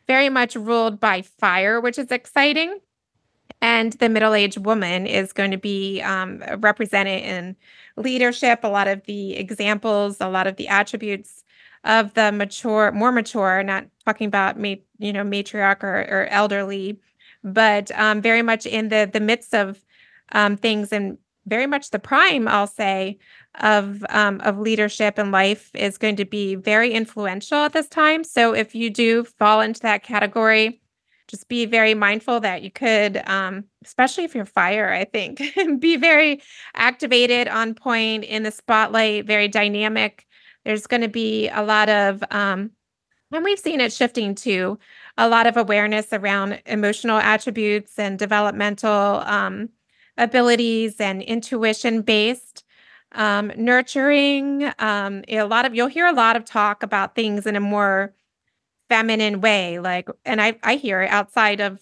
very 0.06 0.28
much 0.28 0.54
ruled 0.54 1.00
by 1.00 1.22
fire, 1.22 1.80
which 1.80 1.98
is 1.98 2.10
exciting. 2.12 2.78
And 3.60 3.94
the 3.94 4.08
middle-aged 4.08 4.58
woman 4.64 5.04
is 5.06 5.32
going 5.32 5.50
to 5.50 5.56
be 5.58 6.00
um, 6.02 6.44
represented 6.58 7.24
in 7.24 7.56
leadership. 7.96 8.60
A 8.62 8.68
lot 8.68 8.86
of 8.86 9.02
the 9.04 9.34
examples, 9.36 10.18
a 10.20 10.28
lot 10.28 10.46
of 10.46 10.54
the 10.54 10.68
attributes 10.68 11.42
of 11.88 12.14
the 12.14 12.30
mature, 12.30 12.92
more 12.92 13.10
mature. 13.10 13.64
Not 13.64 13.86
talking 14.04 14.28
about 14.28 14.56
you 14.60 15.12
know 15.12 15.24
matriarch 15.24 15.82
or, 15.82 16.02
or 16.02 16.26
elderly, 16.30 17.00
but 17.42 17.90
um, 17.98 18.20
very 18.20 18.42
much 18.42 18.66
in 18.66 18.90
the 18.90 19.10
the 19.12 19.20
midst 19.20 19.54
of 19.54 19.84
um, 20.30 20.56
things 20.56 20.92
and 20.92 21.18
very 21.46 21.66
much 21.66 21.90
the 21.90 21.98
prime. 21.98 22.46
I'll 22.46 22.66
say 22.68 23.18
of 23.60 24.04
um, 24.10 24.40
of 24.42 24.58
leadership 24.58 25.18
and 25.18 25.32
life 25.32 25.70
is 25.74 25.98
going 25.98 26.16
to 26.16 26.24
be 26.24 26.54
very 26.54 26.92
influential 26.92 27.58
at 27.58 27.72
this 27.72 27.88
time. 27.88 28.22
So 28.22 28.54
if 28.54 28.74
you 28.74 28.90
do 28.90 29.24
fall 29.24 29.60
into 29.62 29.80
that 29.80 30.02
category, 30.02 30.80
just 31.28 31.48
be 31.48 31.66
very 31.66 31.94
mindful 31.94 32.40
that 32.40 32.62
you 32.62 32.70
could, 32.70 33.22
um, 33.28 33.64
especially 33.84 34.24
if 34.24 34.34
you're 34.34 34.46
fire, 34.46 34.90
I 34.90 35.04
think, 35.04 35.42
be 35.78 35.96
very 35.96 36.42
activated, 36.74 37.48
on 37.48 37.74
point 37.74 38.24
in 38.24 38.42
the 38.42 38.50
spotlight, 38.50 39.26
very 39.26 39.48
dynamic. 39.48 40.26
There's 40.68 40.86
going 40.86 41.00
to 41.00 41.08
be 41.08 41.48
a 41.48 41.62
lot 41.62 41.88
of, 41.88 42.22
um, 42.30 42.72
and 43.32 43.42
we've 43.42 43.58
seen 43.58 43.80
it 43.80 43.90
shifting 43.90 44.34
to 44.34 44.78
a 45.16 45.26
lot 45.26 45.46
of 45.46 45.56
awareness 45.56 46.12
around 46.12 46.60
emotional 46.66 47.16
attributes 47.16 47.98
and 47.98 48.18
developmental 48.18 49.22
um, 49.24 49.70
abilities 50.18 51.00
and 51.00 51.22
intuition 51.22 52.02
based 52.02 52.66
um, 53.12 53.50
nurturing. 53.56 54.70
Um, 54.78 55.24
a 55.28 55.44
lot 55.44 55.64
of 55.64 55.74
you'll 55.74 55.86
hear 55.86 56.04
a 56.06 56.12
lot 56.12 56.36
of 56.36 56.44
talk 56.44 56.82
about 56.82 57.14
things 57.14 57.46
in 57.46 57.56
a 57.56 57.60
more 57.60 58.12
feminine 58.90 59.40
way, 59.40 59.78
like, 59.78 60.10
and 60.26 60.38
I 60.38 60.58
I 60.62 60.76
hear 60.76 61.00
it 61.00 61.10
outside 61.10 61.60
of 61.60 61.80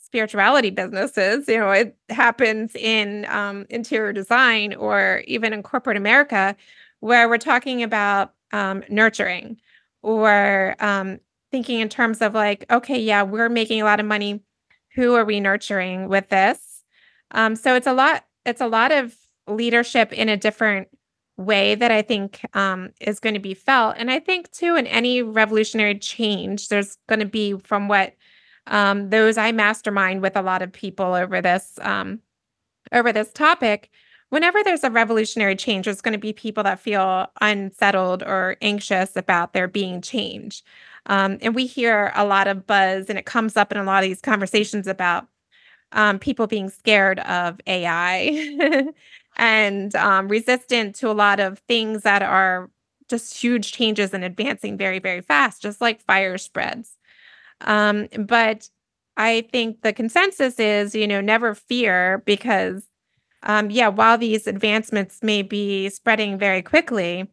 spirituality 0.00 0.70
businesses. 0.70 1.48
You 1.48 1.58
know, 1.58 1.70
it 1.70 1.96
happens 2.10 2.76
in 2.76 3.24
um, 3.30 3.66
interior 3.70 4.12
design 4.12 4.74
or 4.74 5.24
even 5.26 5.52
in 5.52 5.62
corporate 5.64 5.96
America, 5.96 6.54
where 7.02 7.28
we're 7.28 7.36
talking 7.36 7.82
about 7.82 8.32
um, 8.52 8.84
nurturing 8.88 9.56
or 10.02 10.76
um, 10.78 11.18
thinking 11.50 11.80
in 11.80 11.88
terms 11.88 12.22
of 12.22 12.32
like, 12.32 12.64
okay, 12.70 12.98
yeah, 12.98 13.24
we're 13.24 13.48
making 13.48 13.82
a 13.82 13.84
lot 13.84 13.98
of 13.98 14.06
money. 14.06 14.40
Who 14.94 15.14
are 15.16 15.24
we 15.24 15.40
nurturing 15.40 16.08
with 16.08 16.28
this? 16.28 16.84
Um, 17.32 17.56
so 17.56 17.74
it's 17.74 17.88
a 17.88 17.92
lot. 17.92 18.24
It's 18.46 18.60
a 18.60 18.68
lot 18.68 18.92
of 18.92 19.16
leadership 19.48 20.12
in 20.12 20.28
a 20.28 20.36
different 20.36 20.88
way 21.36 21.74
that 21.74 21.90
I 21.90 22.02
think 22.02 22.40
um, 22.54 22.90
is 23.00 23.18
going 23.18 23.34
to 23.34 23.40
be 23.40 23.54
felt. 23.54 23.96
And 23.98 24.08
I 24.08 24.20
think 24.20 24.52
too, 24.52 24.76
in 24.76 24.86
any 24.86 25.22
revolutionary 25.22 25.98
change, 25.98 26.68
there's 26.68 26.98
going 27.08 27.18
to 27.18 27.26
be 27.26 27.58
from 27.58 27.88
what 27.88 28.14
um, 28.68 29.10
those 29.10 29.36
I 29.38 29.50
mastermind 29.50 30.22
with 30.22 30.36
a 30.36 30.42
lot 30.42 30.62
of 30.62 30.72
people 30.72 31.14
over 31.14 31.40
this 31.40 31.80
um, 31.82 32.20
over 32.92 33.12
this 33.12 33.32
topic. 33.32 33.90
Whenever 34.32 34.64
there's 34.64 34.82
a 34.84 34.90
revolutionary 34.90 35.54
change, 35.54 35.84
there's 35.84 36.00
going 36.00 36.14
to 36.14 36.18
be 36.18 36.32
people 36.32 36.62
that 36.64 36.80
feel 36.80 37.26
unsettled 37.42 38.22
or 38.22 38.56
anxious 38.62 39.14
about 39.14 39.52
there 39.52 39.68
being 39.68 40.00
change. 40.00 40.62
Um, 41.06 41.36
and 41.42 41.54
we 41.54 41.66
hear 41.66 42.12
a 42.14 42.24
lot 42.24 42.48
of 42.48 42.66
buzz, 42.66 43.10
and 43.10 43.18
it 43.18 43.26
comes 43.26 43.58
up 43.58 43.72
in 43.72 43.76
a 43.78 43.84
lot 43.84 44.02
of 44.02 44.08
these 44.08 44.22
conversations 44.22 44.86
about 44.86 45.26
um, 45.92 46.18
people 46.18 46.46
being 46.46 46.70
scared 46.70 47.20
of 47.20 47.60
AI 47.66 48.84
and 49.36 49.94
um, 49.96 50.28
resistant 50.28 50.96
to 50.96 51.10
a 51.10 51.12
lot 51.12 51.40
of 51.40 51.58
things 51.68 52.02
that 52.02 52.22
are 52.22 52.70
just 53.08 53.36
huge 53.36 53.72
changes 53.72 54.14
and 54.14 54.24
advancing 54.24 54.78
very, 54.78 54.98
very 55.00 55.22
fast, 55.22 55.62
just 55.62 55.80
like 55.80 56.02
fire 56.02 56.38
spreads. 56.38 56.96
Um, 57.62 58.08
but 58.18 58.68
I 59.16 59.48
think 59.52 59.82
the 59.82 59.92
consensus 59.92 60.58
is, 60.60 60.94
you 60.94 61.06
know, 61.06 61.20
never 61.20 61.54
fear 61.54 62.22
because, 62.26 62.84
um, 63.44 63.70
yeah, 63.70 63.88
while 63.88 64.18
these 64.18 64.46
advancements 64.46 65.22
may 65.22 65.42
be 65.42 65.88
spreading 65.88 66.38
very 66.38 66.62
quickly, 66.62 67.30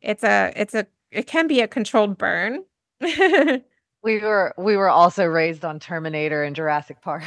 it's 0.00 0.24
a, 0.24 0.52
it's 0.56 0.74
a, 0.74 0.86
it 1.10 1.26
can 1.26 1.46
be 1.46 1.60
a 1.60 1.68
controlled 1.68 2.18
burn. 2.18 2.64
We 4.02 4.20
were 4.20 4.54
we 4.56 4.76
were 4.76 4.88
also 4.88 5.24
raised 5.24 5.64
on 5.64 5.80
Terminator 5.80 6.44
and 6.44 6.54
Jurassic 6.54 7.02
Park. 7.02 7.24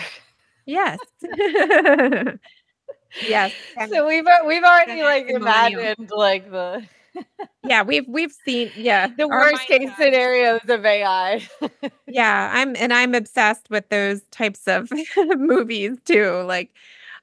yes. 0.66 0.98
yes. 3.28 3.52
and- 3.78 3.92
so 3.92 4.08
we've 4.08 4.26
we've 4.48 4.64
already 4.64 5.04
like 5.04 5.30
imagined 5.30 6.10
like 6.16 6.50
the 6.50 6.84
yeah, 7.66 7.84
we've 7.84 8.08
we've 8.08 8.32
seen 8.46 8.72
yeah 8.78 9.08
the 9.08 9.28
worst 9.28 9.68
case 9.68 9.90
scenarios 9.98 10.62
of 10.70 10.86
AI. 10.86 11.46
Yeah, 12.08 12.50
I'm 12.54 12.76
and 12.78 12.94
I'm 12.94 13.14
obsessed 13.16 13.70
with 13.70 13.90
those 13.90 14.22
types 14.32 14.66
of 14.68 14.90
movies 15.38 15.98
too. 16.06 16.42
Like 16.48 16.72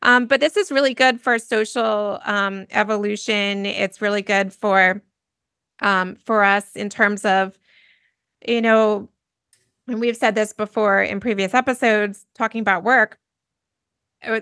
um 0.03 0.27
but 0.27 0.41
this 0.41 0.57
is 0.57 0.71
really 0.71 0.95
good 0.95 1.21
for 1.21 1.39
social 1.39 2.21
um 2.25 2.67
evolution. 2.71 3.67
It's 3.67 4.01
really 4.01 4.23
good 4.23 4.53
for 4.53 5.03
um 5.81 6.17
for 6.17 6.45
us 6.45 6.77
in 6.77 6.89
terms 6.89 7.25
of 7.25 7.59
you 8.47 8.61
know 8.63 9.09
and 9.89 10.01
we've 10.01 10.17
said 10.17 10.35
this 10.35 10.53
before 10.53 11.03
in 11.03 11.19
previous 11.21 11.55
episodes 11.55 12.27
talking 12.35 12.61
about 12.61 12.85
work. 12.85 13.19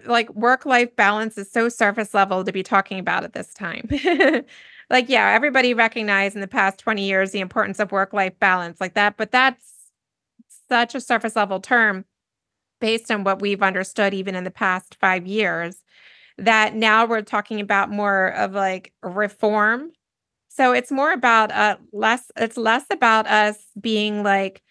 Like 0.06 0.34
work 0.34 0.66
life 0.66 0.96
balance 0.96 1.36
is 1.38 1.50
so 1.50 1.68
surface 1.68 2.14
level 2.14 2.42
to 2.44 2.52
be 2.52 2.62
talking 2.62 2.98
about 2.98 3.24
at 3.24 3.34
this 3.34 3.52
time. 3.54 3.88
like 4.90 5.08
yeah, 5.08 5.30
everybody 5.30 5.74
recognized 5.74 6.34
in 6.34 6.40
the 6.40 6.48
past 6.48 6.78
20 6.78 7.04
years 7.04 7.30
the 7.30 7.40
importance 7.40 7.78
of 7.78 7.92
work 7.92 8.12
life 8.12 8.38
balance 8.40 8.80
like 8.80 8.94
that, 8.94 9.16
but 9.16 9.30
that's 9.30 9.90
such 10.68 10.94
a 10.94 11.00
surface 11.00 11.36
level 11.36 11.60
term 11.60 12.04
based 12.80 13.10
on 13.10 13.24
what 13.24 13.40
we've 13.40 13.62
understood 13.62 14.14
even 14.14 14.34
in 14.34 14.44
the 14.44 14.50
past 14.50 14.96
five 15.00 15.26
years 15.26 15.82
that 16.38 16.74
now 16.74 17.06
we're 17.06 17.22
talking 17.22 17.60
about 17.60 17.90
more 17.90 18.28
of 18.28 18.52
like 18.52 18.92
reform 19.02 19.90
so 20.48 20.72
it's 20.72 20.90
more 20.90 21.12
about 21.12 21.50
uh 21.52 21.76
less 21.92 22.30
it's 22.36 22.56
less 22.56 22.84
about 22.90 23.26
us 23.26 23.56
being 23.80 24.22
like 24.22 24.62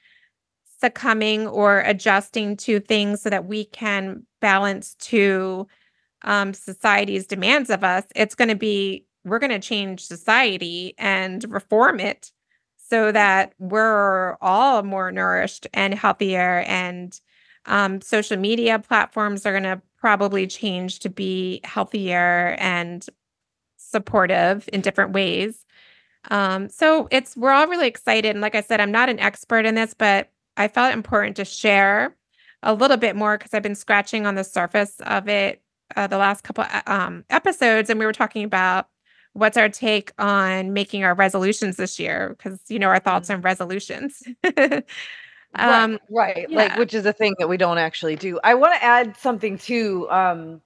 succumbing 0.79 1.47
or 1.47 1.79
adjusting 1.81 2.57
to 2.57 2.79
things 2.79 3.21
so 3.21 3.29
that 3.29 3.45
we 3.45 3.65
can 3.65 4.25
balance 4.41 4.95
to 4.95 5.67
um, 6.23 6.53
society's 6.53 7.27
demands 7.27 7.69
of 7.69 7.83
us. 7.83 8.03
It's 8.15 8.35
going 8.35 8.49
to 8.49 8.55
be, 8.55 9.05
we're 9.23 9.39
going 9.39 9.51
to 9.51 9.59
change 9.59 10.05
society 10.05 10.93
and 10.97 11.43
reform 11.49 11.99
it 11.99 12.31
so 12.77 13.11
that 13.11 13.53
we're 13.57 14.35
all 14.41 14.83
more 14.83 15.11
nourished 15.11 15.67
and 15.73 15.93
healthier. 15.93 16.63
And 16.67 17.19
um, 17.65 18.01
social 18.01 18.37
media 18.37 18.79
platforms 18.79 19.45
are 19.45 19.51
going 19.51 19.63
to 19.63 19.81
probably 19.99 20.47
change 20.47 20.99
to 20.99 21.09
be 21.09 21.61
healthier 21.63 22.55
and 22.59 23.05
supportive 23.77 24.69
in 24.71 24.81
different 24.81 25.13
ways. 25.13 25.65
Um, 26.31 26.69
so 26.69 27.07
it's 27.11 27.37
we're 27.37 27.51
all 27.51 27.67
really 27.67 27.87
excited. 27.87 28.29
And 28.29 28.41
like 28.41 28.55
I 28.55 28.61
said, 28.61 28.79
I'm 28.79 28.91
not 28.91 29.09
an 29.09 29.19
expert 29.19 29.65
in 29.65 29.75
this, 29.75 29.93
but 29.93 30.31
I 30.57 30.67
felt 30.67 30.93
important 30.93 31.35
to 31.37 31.45
share 31.45 32.15
a 32.63 32.73
little 32.73 32.97
bit 32.97 33.15
more 33.15 33.37
because 33.37 33.53
I've 33.53 33.63
been 33.63 33.75
scratching 33.75 34.25
on 34.25 34.35
the 34.35 34.43
surface 34.43 34.95
of 35.01 35.27
it 35.27 35.61
uh, 35.95 36.07
the 36.07 36.17
last 36.17 36.43
couple 36.43 36.63
uh, 36.63 36.81
um, 36.87 37.23
episodes, 37.29 37.89
and 37.89 37.99
we 37.99 38.05
were 38.05 38.13
talking 38.13 38.43
about 38.43 38.87
what's 39.33 39.57
our 39.57 39.69
take 39.69 40.11
on 40.17 40.73
making 40.73 41.03
our 41.03 41.13
resolutions 41.13 41.77
this 41.77 41.99
year 41.99 42.35
because 42.37 42.59
you 42.69 42.79
know 42.79 42.87
our 42.87 42.99
thoughts 42.99 43.29
on 43.29 43.41
resolutions. 43.41 44.23
um, 45.57 45.99
right, 46.09 46.35
right. 46.35 46.49
like 46.49 46.77
which 46.77 46.93
is 46.93 47.05
a 47.05 47.13
thing 47.13 47.35
that 47.39 47.47
we 47.47 47.57
don't 47.57 47.77
actually 47.77 48.15
do. 48.15 48.39
I 48.43 48.53
want 48.53 48.73
to 48.73 48.83
add 48.83 49.15
something 49.17 49.57
too, 49.57 50.07
um, 50.09 50.61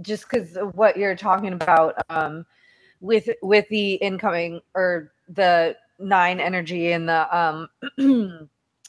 just 0.00 0.28
because 0.28 0.56
of 0.56 0.74
what 0.74 0.96
you're 0.96 1.16
talking 1.16 1.52
about 1.52 1.94
um, 2.08 2.46
with 3.00 3.28
with 3.42 3.68
the 3.68 3.94
incoming 3.94 4.60
or 4.74 5.12
the 5.28 5.76
nine 5.98 6.40
energy 6.40 6.92
and 6.92 7.08
the 7.08 7.36
um 7.36 7.68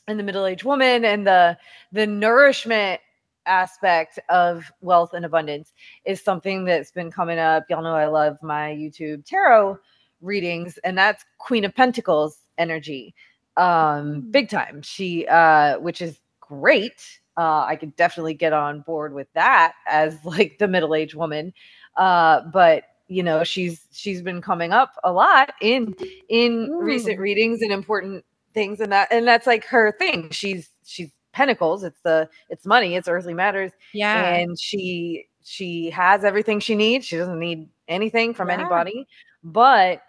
and 0.07 0.19
the 0.19 0.23
middle-aged 0.23 0.63
woman 0.63 1.05
and 1.05 1.25
the 1.25 1.57
the 1.91 2.05
nourishment 2.05 2.99
aspect 3.45 4.19
of 4.29 4.71
wealth 4.81 5.13
and 5.13 5.25
abundance 5.25 5.73
is 6.05 6.21
something 6.21 6.65
that's 6.65 6.91
been 6.91 7.11
coming 7.11 7.37
up. 7.37 7.63
Y'all 7.69 7.83
know 7.83 7.95
I 7.95 8.07
love 8.07 8.41
my 8.41 8.71
YouTube 8.71 9.25
tarot 9.25 9.77
readings, 10.21 10.77
and 10.79 10.97
that's 10.97 11.23
Queen 11.37 11.65
of 11.65 11.75
Pentacles 11.75 12.39
energy. 12.57 13.13
Um, 13.57 14.21
big 14.31 14.49
time. 14.49 14.81
She 14.81 15.27
uh, 15.27 15.79
which 15.79 16.01
is 16.01 16.19
great. 16.39 17.19
Uh, 17.37 17.63
I 17.63 17.75
could 17.75 17.95
definitely 17.95 18.33
get 18.33 18.53
on 18.53 18.81
board 18.81 19.13
with 19.13 19.27
that 19.33 19.73
as 19.87 20.17
like 20.25 20.57
the 20.57 20.67
middle-aged 20.67 21.15
woman. 21.15 21.53
Uh, 21.97 22.41
but 22.53 22.83
you 23.07 23.23
know, 23.23 23.43
she's 23.43 23.87
she's 23.91 24.21
been 24.21 24.41
coming 24.41 24.73
up 24.73 24.93
a 25.03 25.11
lot 25.11 25.53
in 25.61 25.95
in 26.29 26.69
Ooh. 26.71 26.81
recent 26.81 27.19
readings 27.19 27.61
and 27.61 27.71
important 27.71 28.25
things 28.53 28.79
and 28.79 28.91
that 28.91 29.07
and 29.11 29.27
that's 29.27 29.45
like 29.47 29.65
her 29.65 29.91
thing. 29.91 30.29
She's 30.31 30.69
she's 30.85 31.11
pentacles 31.35 31.83
it's 31.83 31.99
the 31.99 32.29
it's 32.49 32.65
money 32.65 32.95
it's 32.95 33.09
earthly 33.09 33.33
matters 33.33 33.73
yeah. 33.91 34.35
and 34.35 34.57
she 34.57 35.27
she 35.43 35.89
has 35.89 36.23
everything 36.23 36.61
she 36.61 36.75
needs 36.75 37.05
she 37.05 37.17
doesn't 37.17 37.39
need 37.39 37.67
anything 37.89 38.33
from 38.33 38.47
Yeah. 38.47 38.53
anybody 38.53 39.05
but 39.43 40.01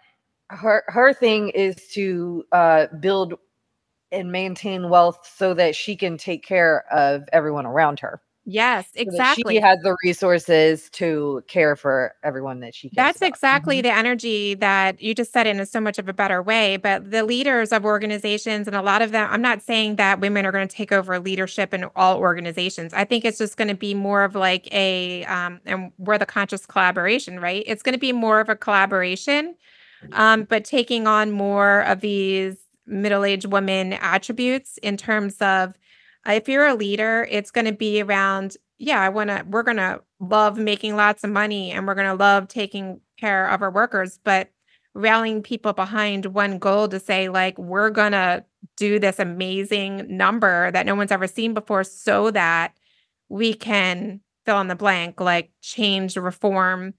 her 0.49 0.83
her 0.87 1.13
thing 1.13 1.49
is 1.49 1.75
to 1.93 2.43
uh 2.51 2.87
build 2.99 3.35
and 4.11 4.31
maintain 4.31 4.89
wealth 4.89 5.29
so 5.35 5.53
that 5.53 5.75
she 5.75 5.95
can 5.95 6.17
take 6.17 6.45
care 6.45 6.85
of 6.91 7.23
everyone 7.33 7.65
around 7.65 7.99
her 7.99 8.21
yes, 8.45 8.87
so 8.93 9.01
exactly. 9.01 9.55
she 9.55 9.61
has 9.61 9.77
the 9.83 9.95
resources 10.03 10.89
to 10.91 11.43
care 11.47 11.75
for 11.75 12.15
everyone 12.23 12.61
that 12.61 12.73
she 12.73 12.89
That's 12.95 13.17
about. 13.17 13.27
exactly 13.27 13.81
the 13.81 13.91
energy 13.91 14.53
that 14.55 15.01
you 15.01 15.13
just 15.13 15.33
said 15.33 15.45
in 15.45 15.63
so 15.65 15.81
much 15.81 15.99
of 15.99 16.07
a 16.07 16.13
better 16.13 16.41
way. 16.41 16.77
But 16.77 17.11
the 17.11 17.23
leaders 17.23 17.73
of 17.73 17.83
organizations 17.83 18.65
and 18.65 18.75
a 18.75 18.81
lot 18.81 19.01
of 19.01 19.11
them, 19.11 19.27
I'm 19.29 19.41
not 19.41 19.61
saying 19.61 19.97
that 19.97 20.21
women 20.21 20.45
are 20.45 20.53
going 20.53 20.67
to 20.67 20.73
take 20.75 20.93
over 20.93 21.19
leadership 21.19 21.73
in 21.73 21.85
all 21.95 22.17
organizations. 22.17 22.93
I 22.93 23.03
think 23.03 23.25
it's 23.25 23.37
just 23.37 23.57
going 23.57 23.67
to 23.67 23.75
be 23.75 23.93
more 23.93 24.23
of 24.23 24.33
like 24.33 24.73
a, 24.73 25.25
um, 25.25 25.59
and 25.65 25.91
we're 25.97 26.17
the 26.17 26.25
conscious 26.25 26.65
collaboration, 26.65 27.41
right? 27.41 27.63
It's 27.67 27.83
going 27.83 27.93
to 27.93 27.99
be 27.99 28.13
more 28.13 28.39
of 28.39 28.47
a 28.47 28.55
collaboration, 28.55 29.55
um, 30.11 30.43
but 30.43 30.65
taking 30.65 31.07
on 31.07 31.31
more 31.31 31.81
of 31.81 32.01
these 32.01 32.57
middle 32.85 33.25
aged 33.25 33.45
women 33.45 33.93
attributes 33.93 34.77
in 34.79 34.97
terms 34.97 35.37
of 35.41 35.75
uh, 36.27 36.33
if 36.33 36.47
you're 36.49 36.67
a 36.67 36.75
leader, 36.75 37.27
it's 37.29 37.51
going 37.51 37.65
to 37.65 37.73
be 37.73 38.01
around, 38.01 38.57
yeah, 38.77 39.01
I 39.01 39.09
want 39.09 39.29
to, 39.29 39.45
we're 39.49 39.63
going 39.63 39.77
to 39.77 40.01
love 40.19 40.57
making 40.57 40.95
lots 40.95 41.23
of 41.23 41.29
money 41.29 41.71
and 41.71 41.87
we're 41.87 41.95
going 41.95 42.07
to 42.07 42.13
love 42.13 42.47
taking 42.47 42.99
care 43.17 43.47
of 43.49 43.61
our 43.61 43.71
workers, 43.71 44.19
but 44.23 44.49
rallying 44.93 45.43
people 45.43 45.73
behind 45.73 46.25
one 46.27 46.57
goal 46.57 46.87
to 46.87 46.99
say, 46.99 47.29
like, 47.29 47.57
we're 47.57 47.89
going 47.89 48.13
to 48.13 48.43
do 48.75 48.99
this 48.99 49.19
amazing 49.19 50.05
number 50.09 50.71
that 50.71 50.85
no 50.85 50.95
one's 50.95 51.11
ever 51.11 51.27
seen 51.27 51.53
before 51.53 51.83
so 51.83 52.31
that 52.31 52.73
we 53.29 53.53
can 53.53 54.19
fill 54.45 54.59
in 54.59 54.67
the 54.67 54.75
blank, 54.75 55.19
like 55.19 55.51
change, 55.61 56.15
reform, 56.17 56.93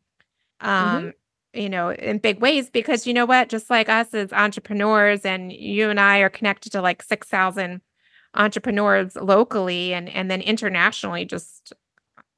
um, 0.61 1.13
you 1.55 1.69
know, 1.69 1.91
in 1.91 2.19
big 2.19 2.41
ways. 2.41 2.71
Because 2.71 3.07
you 3.07 3.15
know 3.15 3.27
what? 3.27 3.49
Just 3.49 3.71
like 3.71 3.89
us 3.89 4.15
as 4.15 4.33
entrepreneurs, 4.33 5.25
and 5.25 5.53
you 5.53 5.91
and 5.91 6.01
I 6.01 6.19
are 6.19 6.31
connected 6.31 6.73
to 6.73 6.83
like 6.83 7.03
6,000 7.03 7.81
entrepreneurs 8.35 9.17
locally 9.17 9.95
and 9.95 10.09
and 10.11 10.31
then 10.31 10.41
internationally 10.41 11.25
just 11.25 11.73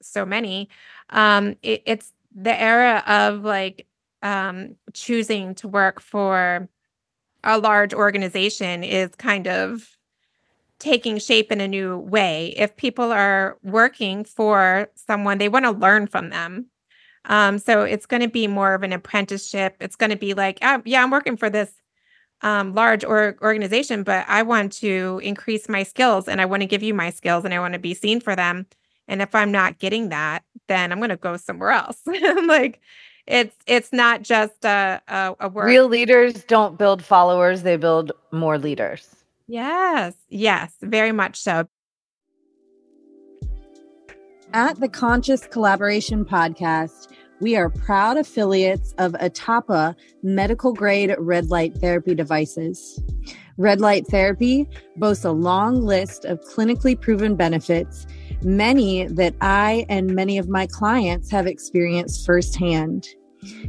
so 0.00 0.24
many 0.24 0.68
um 1.10 1.56
it, 1.62 1.82
it's 1.84 2.12
the 2.34 2.58
era 2.60 3.02
of 3.06 3.42
like 3.42 3.86
um 4.22 4.76
choosing 4.94 5.54
to 5.54 5.68
work 5.68 6.00
for 6.00 6.68
a 7.44 7.58
large 7.58 7.92
organization 7.92 8.84
is 8.84 9.10
kind 9.16 9.48
of 9.48 9.96
taking 10.78 11.18
shape 11.18 11.52
in 11.52 11.60
a 11.60 11.68
new 11.68 11.98
way 11.98 12.54
if 12.56 12.76
people 12.76 13.12
are 13.12 13.58
working 13.62 14.24
for 14.24 14.88
someone 14.94 15.38
they 15.38 15.48
want 15.48 15.64
to 15.64 15.70
learn 15.72 16.06
from 16.06 16.30
them 16.30 16.66
um 17.26 17.58
so 17.58 17.82
it's 17.82 18.06
going 18.06 18.22
to 18.22 18.28
be 18.28 18.46
more 18.46 18.74
of 18.74 18.82
an 18.82 18.92
apprenticeship 18.92 19.76
it's 19.80 19.96
going 19.96 20.10
to 20.10 20.16
be 20.16 20.34
like 20.34 20.58
oh, 20.62 20.82
yeah 20.84 21.02
i'm 21.02 21.10
working 21.10 21.36
for 21.36 21.50
this 21.50 21.70
um, 22.42 22.74
large 22.74 23.04
or 23.04 23.36
organization, 23.42 24.02
but 24.02 24.24
I 24.28 24.42
want 24.42 24.72
to 24.74 25.20
increase 25.22 25.68
my 25.68 25.82
skills 25.82 26.28
and 26.28 26.40
I 26.40 26.46
want 26.46 26.62
to 26.62 26.66
give 26.66 26.82
you 26.82 26.94
my 26.94 27.10
skills 27.10 27.44
and 27.44 27.52
I 27.52 27.58
want 27.58 27.74
to 27.74 27.78
be 27.78 27.94
seen 27.94 28.20
for 28.20 28.34
them. 28.34 28.66
And 29.08 29.20
if 29.20 29.34
I'm 29.34 29.50
not 29.50 29.78
getting 29.78 30.08
that, 30.10 30.44
then 30.68 30.92
I'm 30.92 30.98
going 30.98 31.10
to 31.10 31.16
go 31.16 31.36
somewhere 31.36 31.70
else. 31.70 32.00
like 32.46 32.80
it's 33.26 33.54
it's 33.66 33.92
not 33.92 34.22
just 34.22 34.64
a 34.64 35.02
a, 35.08 35.34
a 35.40 35.48
work. 35.48 35.66
Real 35.66 35.88
leaders 35.88 36.44
don't 36.44 36.78
build 36.78 37.04
followers, 37.04 37.62
they 37.62 37.76
build 37.76 38.12
more 38.32 38.58
leaders. 38.58 39.16
yes, 39.46 40.14
yes, 40.28 40.72
very 40.80 41.12
much 41.12 41.40
so. 41.40 41.68
At 44.52 44.80
the 44.80 44.88
Conscious 44.88 45.46
Collaboration 45.46 46.24
Podcast, 46.24 47.12
we 47.40 47.54
are 47.54 47.70
proud 47.70 48.16
affiliates 48.16 48.92
of 48.98 49.12
Atapa 49.12 49.94
medical 50.24 50.72
grade 50.72 51.14
red 51.20 51.50
light 51.50 51.76
therapy 51.78 52.16
devices. 52.16 53.00
Red 53.58 53.80
light 53.80 54.08
therapy 54.08 54.68
boasts 54.96 55.24
a 55.24 55.30
long 55.30 55.82
list 55.82 56.24
of 56.24 56.40
clinically 56.40 57.00
proven 57.00 57.36
benefits, 57.36 58.08
many 58.42 59.06
that 59.06 59.36
I 59.40 59.86
and 59.88 60.16
many 60.16 60.36
of 60.36 60.48
my 60.48 60.66
clients 60.66 61.30
have 61.30 61.46
experienced 61.46 62.26
firsthand. 62.26 63.06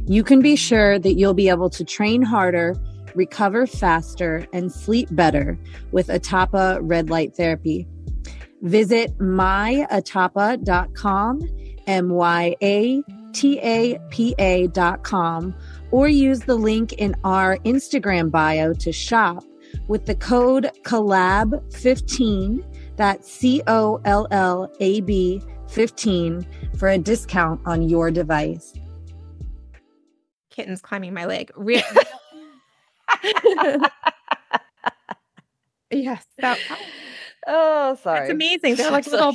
You 0.08 0.24
can 0.24 0.40
be 0.40 0.56
sure 0.56 0.98
that 0.98 1.14
you'll 1.14 1.32
be 1.32 1.48
able 1.48 1.70
to 1.70 1.84
train 1.84 2.22
harder, 2.22 2.74
recover 3.14 3.68
faster, 3.68 4.48
and 4.52 4.72
sleep 4.72 5.08
better 5.12 5.56
with 5.92 6.08
Atapa 6.08 6.80
red 6.82 7.08
light 7.08 7.36
therapy. 7.36 7.86
Visit 8.62 9.16
myatapa.com, 9.18 9.88
M 11.86 12.08
Y 12.10 12.56
A 12.62 13.02
T 13.32 13.58
A 13.60 13.98
P 14.10 14.34
A 14.38 14.68
dot 14.68 15.02
com, 15.02 15.54
or 15.90 16.08
use 16.08 16.40
the 16.40 16.54
link 16.54 16.92
in 16.94 17.14
our 17.24 17.58
Instagram 17.58 18.30
bio 18.30 18.72
to 18.74 18.92
shop 18.92 19.44
with 19.88 20.06
the 20.06 20.14
code 20.14 20.70
COLLAB15, 20.82 22.64
that's 22.96 23.30
C 23.30 23.62
O 23.66 24.00
L 24.04 24.28
L 24.30 24.72
A 24.80 25.00
B 25.00 25.42
15, 25.68 26.46
for 26.76 26.88
a 26.88 26.98
discount 26.98 27.60
on 27.64 27.82
your 27.88 28.10
device. 28.10 28.74
Kittens 30.50 30.82
climbing 30.82 31.14
my 31.14 31.24
leg. 31.24 31.50
Re- 31.56 31.82
yes, 35.90 36.24
that, 36.38 36.58
Oh, 37.46 37.96
sorry. 38.02 38.20
it's 38.20 38.30
amazing. 38.30 38.76
They're 38.76 38.90
like 38.90 39.06
little 39.10 39.34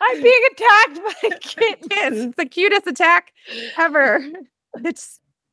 I'm 0.00 0.22
being 0.22 0.42
attacked 0.52 1.00
by 1.22 1.28
kittens. 1.40 1.86
kittens. 1.88 2.34
The 2.36 2.46
cutest 2.46 2.86
attack 2.86 3.32
ever. 3.76 4.24
It 4.84 5.02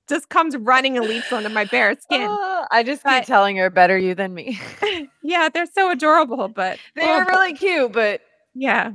just, 0.09 0.29
comes 0.29 0.55
running 0.57 0.97
and 0.97 1.07
leaps 1.07 1.31
onto 1.31 1.49
my 1.49 1.65
bare 1.65 1.95
skin. 1.99 2.27
Oh, 2.29 2.65
I 2.69 2.83
just 2.83 3.03
But- 3.03 3.19
keep 3.19 3.25
telling 3.25 3.57
her 3.57 3.69
better 3.69 3.97
you 3.97 4.13
than 4.13 4.33
me. 4.33 4.59
yeah, 5.23 5.49
they're 5.49 5.65
so 5.65 5.89
adorable, 5.91 6.47
but 6.47 6.77
they 6.95 7.03
oh, 7.03 7.11
are 7.11 7.25
really 7.25 7.53
cute, 7.53 7.91
but 7.91 8.21
yeah. 8.53 8.91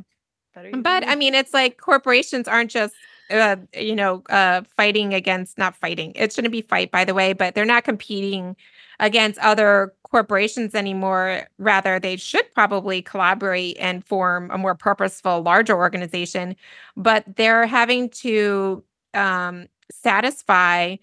better 0.54 0.68
you 0.68 0.72
than 0.72 0.82
But. 0.82 1.08
I 1.08 1.14
mean, 1.14 1.34
it's 1.34 1.54
like 1.54 1.78
corporations 1.78 2.46
aren't 2.46 2.70
just 2.70 2.94
uh, 3.30 3.56
you 3.74 3.94
know, 3.94 4.22
uh 4.30 4.62
fighting 4.76 5.12
against 5.12 5.58
not 5.58 5.76
fighting. 5.76 6.12
It 6.14 6.32
shouldn't 6.32 6.52
be 6.52 6.62
fight 6.62 6.90
by 6.90 7.04
the 7.04 7.14
way, 7.14 7.32
but 7.32 7.54
they're 7.54 7.64
not 7.64 7.84
competing 7.84 8.56
against 9.00 9.38
other 9.40 9.94
corporations 10.02 10.74
anymore. 10.74 11.46
Rather, 11.58 11.98
they 12.00 12.16
should 12.16 12.52
probably 12.54 13.02
collaborate 13.02 13.76
and 13.78 14.04
form 14.04 14.50
a 14.50 14.58
more 14.58 14.74
purposeful, 14.74 15.42
larger 15.42 15.76
organization. 15.76 16.56
But 16.96 17.24
they're 17.36 17.66
having 17.66 18.10
to 18.10 18.84
um, 19.14 19.66
satisfy 19.90 20.96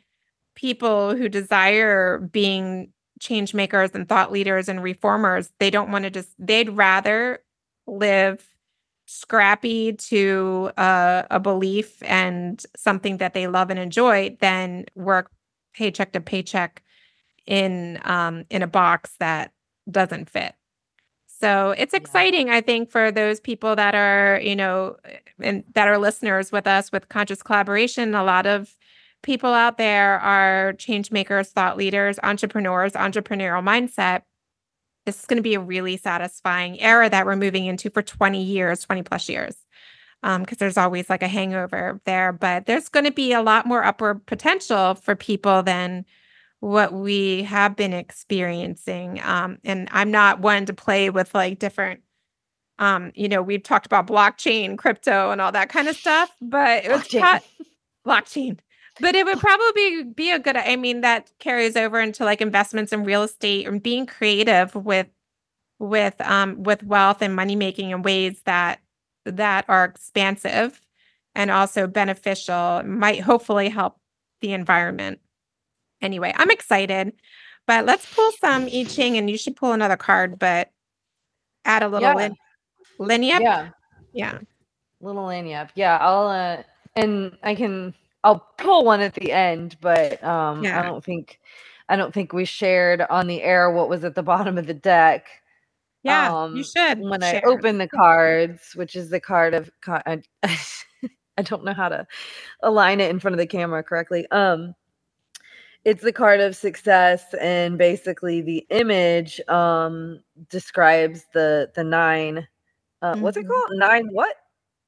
people 0.56 1.16
who 1.16 1.30
desire 1.30 2.20
being 2.20 2.92
change 3.20 3.54
makers 3.54 3.92
and 3.94 4.08
thought 4.08 4.32
leaders 4.32 4.68
and 4.68 4.84
reformers. 4.84 5.50
They 5.60 5.70
don't 5.70 5.92
want 5.92 6.04
to 6.04 6.10
just, 6.10 6.30
they'd 6.38 6.70
rather 6.70 7.40
live 7.88 8.46
scrappy 9.08 9.94
to 9.94 10.72
uh, 10.78 11.24
a 11.30 11.40
belief 11.40 12.02
and 12.04 12.64
something 12.76 13.18
that 13.18 13.34
they 13.34 13.48
love 13.48 13.70
and 13.70 13.80
enjoy 13.80 14.36
than 14.42 14.86
work 14.96 15.32
paycheck 15.74 16.12
to 16.14 16.22
paycheck 16.22 16.82
in 17.46 18.00
um, 18.04 18.46
in 18.50 18.62
a 18.62 18.68
box 18.68 19.14
that 19.20 19.52
doesn't 19.90 20.30
fit. 20.30 20.56
So 21.28 21.76
it's 21.78 21.94
exciting, 21.94 22.50
I 22.50 22.62
think, 22.62 22.90
for 22.90 23.12
those 23.12 23.40
people 23.42 23.76
that 23.76 23.94
are, 23.94 24.40
you 24.42 24.56
know, 24.56 24.96
and 25.40 25.64
that 25.74 25.88
are 25.88 25.98
listeners 25.98 26.52
with 26.52 26.66
us 26.66 26.92
with 26.92 27.10
conscious 27.10 27.44
collaboration. 27.44 28.16
A 28.16 28.24
lot 28.24 28.46
of 28.46 28.74
people 29.22 29.54
out 29.54 29.78
there 29.78 30.20
are 30.22 30.74
change 30.74 31.12
makers, 31.12 31.50
thought 31.50 31.76
leaders, 31.76 32.20
entrepreneurs, 32.24 32.94
entrepreneurial 32.94 33.64
mindset. 33.64 34.22
This 35.06 35.20
is 35.20 35.26
going 35.26 35.38
to 35.38 35.44
be 35.44 35.56
a 35.56 35.60
really 35.60 35.98
satisfying 35.98 36.80
era 36.80 37.10
that 37.10 37.26
we're 37.26 37.36
moving 37.36 37.66
into 37.66 37.90
for 37.90 38.02
20 38.02 38.42
years, 38.42 38.82
20 38.86 39.04
plus 39.04 39.28
years. 39.28 39.58
Because 40.24 40.38
um, 40.38 40.58
there's 40.58 40.78
always 40.78 41.10
like 41.10 41.22
a 41.22 41.28
hangover 41.28 42.02
there, 42.06 42.32
but 42.32 42.66
there's 42.66 42.90
going 42.90 43.06
to 43.06 43.12
be 43.12 43.34
a 43.34 43.42
lot 43.42 43.68
more 43.68 43.84
upward 43.84 44.26
potential 44.26 44.96
for 44.96 45.16
people 45.16 45.62
than 45.62 46.06
what 46.60 46.94
we 46.94 47.44
have 47.44 47.76
been 47.76 47.94
experiencing. 47.94 49.22
Um, 49.24 49.60
and 49.64 49.88
I'm 49.92 50.12
not 50.12 50.40
one 50.40 50.66
to 50.66 50.74
play 50.74 51.10
with 51.10 51.34
like 51.36 51.60
different, 51.60 52.02
um, 52.80 53.12
you 53.16 53.30
know, 53.30 53.42
we've 53.42 53.64
talked 53.64 53.86
about 53.86 54.08
blockchain, 54.08 54.78
crypto, 54.78 55.32
and 55.32 55.42
all 55.42 55.52
that 55.52 55.70
kind 55.70 55.88
of 55.88 55.96
stuff, 55.96 56.32
but 56.42 56.86
it 56.86 56.92
was 56.92 57.08
blockchain. 57.08 57.42
blockchain. 58.06 58.60
But 59.02 59.16
it 59.16 59.26
would 59.26 59.40
probably 59.40 60.04
be 60.04 60.32
a 60.32 60.40
good, 60.40 60.56
I 60.56 60.78
mean, 60.78 61.02
that 61.02 61.30
carries 61.40 61.76
over 61.76 62.00
into 62.00 62.24
like 62.24 62.42
investments 62.42 62.94
in 62.94 63.04
real 63.04 63.24
estate 63.24 63.68
and 63.68 63.84
being 63.84 64.06
creative 64.06 64.74
with 64.74 65.08
with 65.78 66.20
um 66.22 66.64
with 66.64 66.84
wealth 66.84 67.22
and 67.22 67.36
money 67.36 67.56
making 67.56 67.90
in 67.90 68.02
ways 68.02 68.42
that 68.46 68.80
that 69.26 69.66
are 69.68 69.84
expansive 69.84 70.82
and 71.34 71.52
also 71.52 71.88
beneficial 71.88 72.82
might 72.86 73.20
hopefully 73.20 73.68
help 73.70 74.00
the 74.42 74.54
environment 74.54 75.20
anyway, 76.06 76.34
I'm 76.38 76.52
excited. 76.52 77.14
But 77.68 77.86
let's 77.86 78.06
pull 78.14 78.32
some 78.40 78.66
I 78.66 78.86
Ching, 78.88 79.18
and 79.18 79.30
you 79.30 79.38
should 79.38 79.56
pull 79.56 79.74
another 79.74 79.98
card, 79.98 80.38
but 80.38 80.70
add 81.66 81.84
a 81.84 81.88
little 81.88 82.08
yeah. 82.08 82.30
lin-. 83.00 83.24
Yeah, 83.24 83.70
yeah, 84.14 84.40
little 85.02 85.26
lagniappe. 85.26 85.72
Yeah, 85.76 85.98
I'll 85.98 86.28
uh, 86.28 86.64
and 86.96 87.38
I 87.44 87.56
can 87.56 87.94
I'll 88.24 88.48
pull 88.58 88.86
one 88.86 89.02
at 89.02 89.16
the 89.16 89.32
end, 89.32 89.78
but 89.82 90.24
um, 90.24 90.64
yeah. 90.64 90.80
I 90.80 90.84
don't 90.84 91.04
think 91.04 91.40
I 91.90 91.96
don't 91.96 92.14
think 92.14 92.34
we 92.34 92.46
shared 92.46 93.02
on 93.02 93.28
the 93.28 93.42
air 93.42 93.70
what 93.72 93.90
was 93.90 94.04
at 94.04 94.16
the 94.16 94.24
bottom 94.34 94.58
of 94.58 94.68
the 94.68 94.74
deck. 94.74 95.28
Yeah, 96.04 96.44
um, 96.44 96.56
you 96.56 96.64
should. 96.64 97.00
When 97.00 97.22
share. 97.22 97.42
I 97.44 97.50
open 97.50 97.80
the 97.80 97.88
cards, 97.88 98.74
which 98.76 98.96
is 98.96 99.10
the 99.10 99.20
card 99.20 99.56
of 99.56 99.72
I, 99.88 100.22
I 100.44 101.42
don't 101.42 101.66
know 101.66 101.74
how 101.74 101.90
to 101.90 102.06
align 102.62 103.02
it 103.02 103.10
in 103.10 103.20
front 103.20 103.34
of 103.34 103.40
the 103.40 103.48
camera 103.48 103.84
correctly. 103.84 104.28
Um, 104.30 104.76
it's 105.86 106.02
the 106.02 106.12
card 106.12 106.42
of 106.42 106.56
success 106.56 107.34
and 107.40 107.78
basically 107.78 108.42
the 108.42 108.66
image 108.72 109.40
um 109.48 110.20
describes 110.50 111.26
the 111.34 111.72
the 111.76 111.84
nine 111.84 112.48
uh 113.02 113.14
mm-hmm. 113.14 113.22
what's 113.22 113.38
it 113.38 113.42
mm-hmm. 113.42 113.52
called 113.52 113.70
nine 113.74 114.08
what 114.12 114.36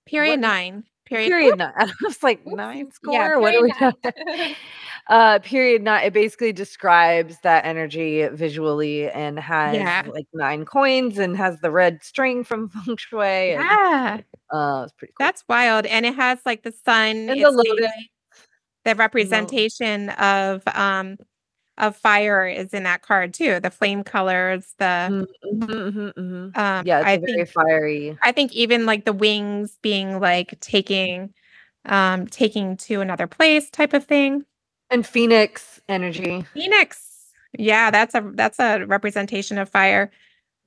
period 0.05 0.31
what? 0.31 0.39
nine 0.39 0.83
period 1.05 1.29
period 1.29 1.57
nine 1.57 1.73
i 1.77 1.89
was 2.01 2.21
like 2.23 2.41
Oops. 2.45 2.55
nine 2.55 2.91
score 2.91 3.13
yeah, 3.13 3.37
what 3.37 3.55
are 3.55 3.63
we 3.63 3.71
uh 5.07 5.39
period 5.39 5.83
nine 5.83 6.05
it 6.05 6.13
basically 6.13 6.51
describes 6.51 7.37
that 7.43 7.63
energy 7.63 8.27
visually 8.33 9.09
and 9.09 9.39
has 9.39 9.75
yeah. 9.75 10.03
like 10.11 10.27
nine 10.33 10.65
coins 10.65 11.17
and 11.17 11.37
has 11.37 11.59
the 11.61 11.71
red 11.71 12.03
string 12.03 12.43
from 12.43 12.69
feng 12.69 12.97
shui 12.97 13.53
and, 13.53 13.61
yeah 13.61 14.17
uh 14.51 14.81
it's 14.83 14.93
pretty 14.93 15.13
cool. 15.13 15.25
that's 15.25 15.43
wild 15.47 15.85
and 15.85 16.05
it 16.05 16.15
has 16.15 16.39
like 16.45 16.63
the 16.63 16.73
sun 16.83 17.29
and 17.29 17.41
the 17.41 17.51
lotus 17.51 17.91
the 18.87 18.95
representation 18.95 20.09
of 20.11 20.63
um 20.67 21.17
of 21.77 21.95
fire 21.95 22.47
is 22.47 22.73
in 22.73 22.83
that 22.83 23.01
card 23.03 23.33
too. 23.33 23.59
The 23.59 23.69
flame 23.69 24.03
colors, 24.03 24.73
the 24.79 24.85
mm-hmm, 24.85 25.63
mm-hmm, 25.63 25.99
mm-hmm. 26.19 26.59
Um, 26.59 26.87
yeah, 26.87 27.03
I 27.05 27.17
very 27.17 27.33
think, 27.33 27.49
fiery. 27.49 28.17
I 28.23 28.31
think 28.31 28.53
even 28.53 28.85
like 28.85 29.05
the 29.05 29.13
wings 29.13 29.77
being 29.81 30.19
like 30.19 30.59
taking 30.61 31.33
um 31.85 32.27
taking 32.27 32.77
to 32.77 33.01
another 33.01 33.27
place 33.27 33.69
type 33.69 33.93
of 33.93 34.05
thing. 34.05 34.45
And 34.89 35.05
phoenix 35.05 35.81
energy. 35.89 36.45
Phoenix. 36.53 37.03
Yeah, 37.57 37.91
that's 37.91 38.15
a 38.15 38.31
that's 38.35 38.59
a 38.59 38.85
representation 38.85 39.57
of 39.57 39.69
fire. 39.69 40.11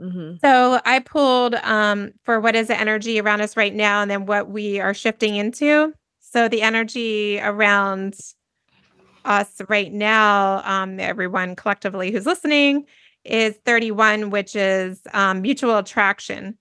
Mm-hmm. 0.01 0.37
So 0.45 0.81
I 0.85 0.99
pulled 1.01 1.55
um 1.55 2.13
for 2.25 2.39
what 2.39 2.55
is 2.55 2.69
the 2.69 2.79
energy 2.79 3.19
around 3.19 3.41
us 3.41 3.57
right 3.57 3.75
now 3.75 4.03
and 4.03 4.11
then 4.11 4.27
what 4.27 4.51
we 4.51 4.79
are 4.79 4.95
shifting 4.95 5.37
into. 5.37 5.95
So 6.33 6.49
the 6.49 6.63
energy 6.63 7.41
around 7.41 8.15
us 9.25 9.61
right 9.69 9.93
now, 9.93 10.63
um, 10.65 11.01
everyone 11.01 11.57
collectively 11.57 12.13
who's 12.13 12.27
listening, 12.27 12.87
is 13.25 13.57
31, 13.67 14.31
which 14.31 14.55
is 14.55 15.01
um, 15.13 15.43
mutual 15.43 15.77
attraction 15.77 16.57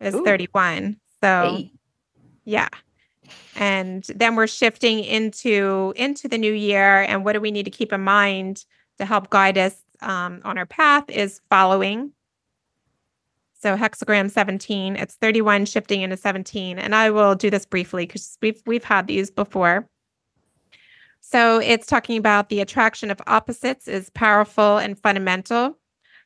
is 0.00 0.14
Ooh. 0.14 0.24
31. 0.24 0.96
So 1.22 1.56
hey. 1.56 1.72
yeah. 2.44 2.68
And 3.56 4.04
then 4.14 4.36
we're 4.36 4.46
shifting 4.46 5.00
into 5.04 5.92
into 5.96 6.26
the 6.26 6.38
new 6.38 6.52
year. 6.52 7.02
And 7.02 7.24
what 7.24 7.34
do 7.34 7.40
we 7.40 7.50
need 7.50 7.64
to 7.64 7.70
keep 7.70 7.92
in 7.92 8.00
mind 8.00 8.64
to 8.98 9.04
help 9.04 9.30
guide 9.30 9.58
us 9.58 9.76
um, 10.00 10.40
on 10.44 10.58
our 10.58 10.66
path 10.66 11.08
is 11.08 11.40
following 11.50 12.12
so 13.64 13.78
hexagram 13.78 14.30
17, 14.30 14.96
it's 14.96 15.14
31 15.14 15.64
shifting 15.64 16.02
into 16.02 16.18
17. 16.18 16.78
And 16.78 16.94
I 16.94 17.08
will 17.08 17.34
do 17.34 17.48
this 17.48 17.64
briefly 17.64 18.04
because 18.04 18.36
we've 18.42 18.60
we've 18.66 18.84
had 18.84 19.06
these 19.06 19.30
before. 19.30 19.88
So 21.22 21.60
it's 21.60 21.86
talking 21.86 22.18
about 22.18 22.50
the 22.50 22.60
attraction 22.60 23.10
of 23.10 23.22
opposites 23.26 23.88
is 23.88 24.10
powerful 24.10 24.76
and 24.76 24.98
fundamental. 24.98 25.78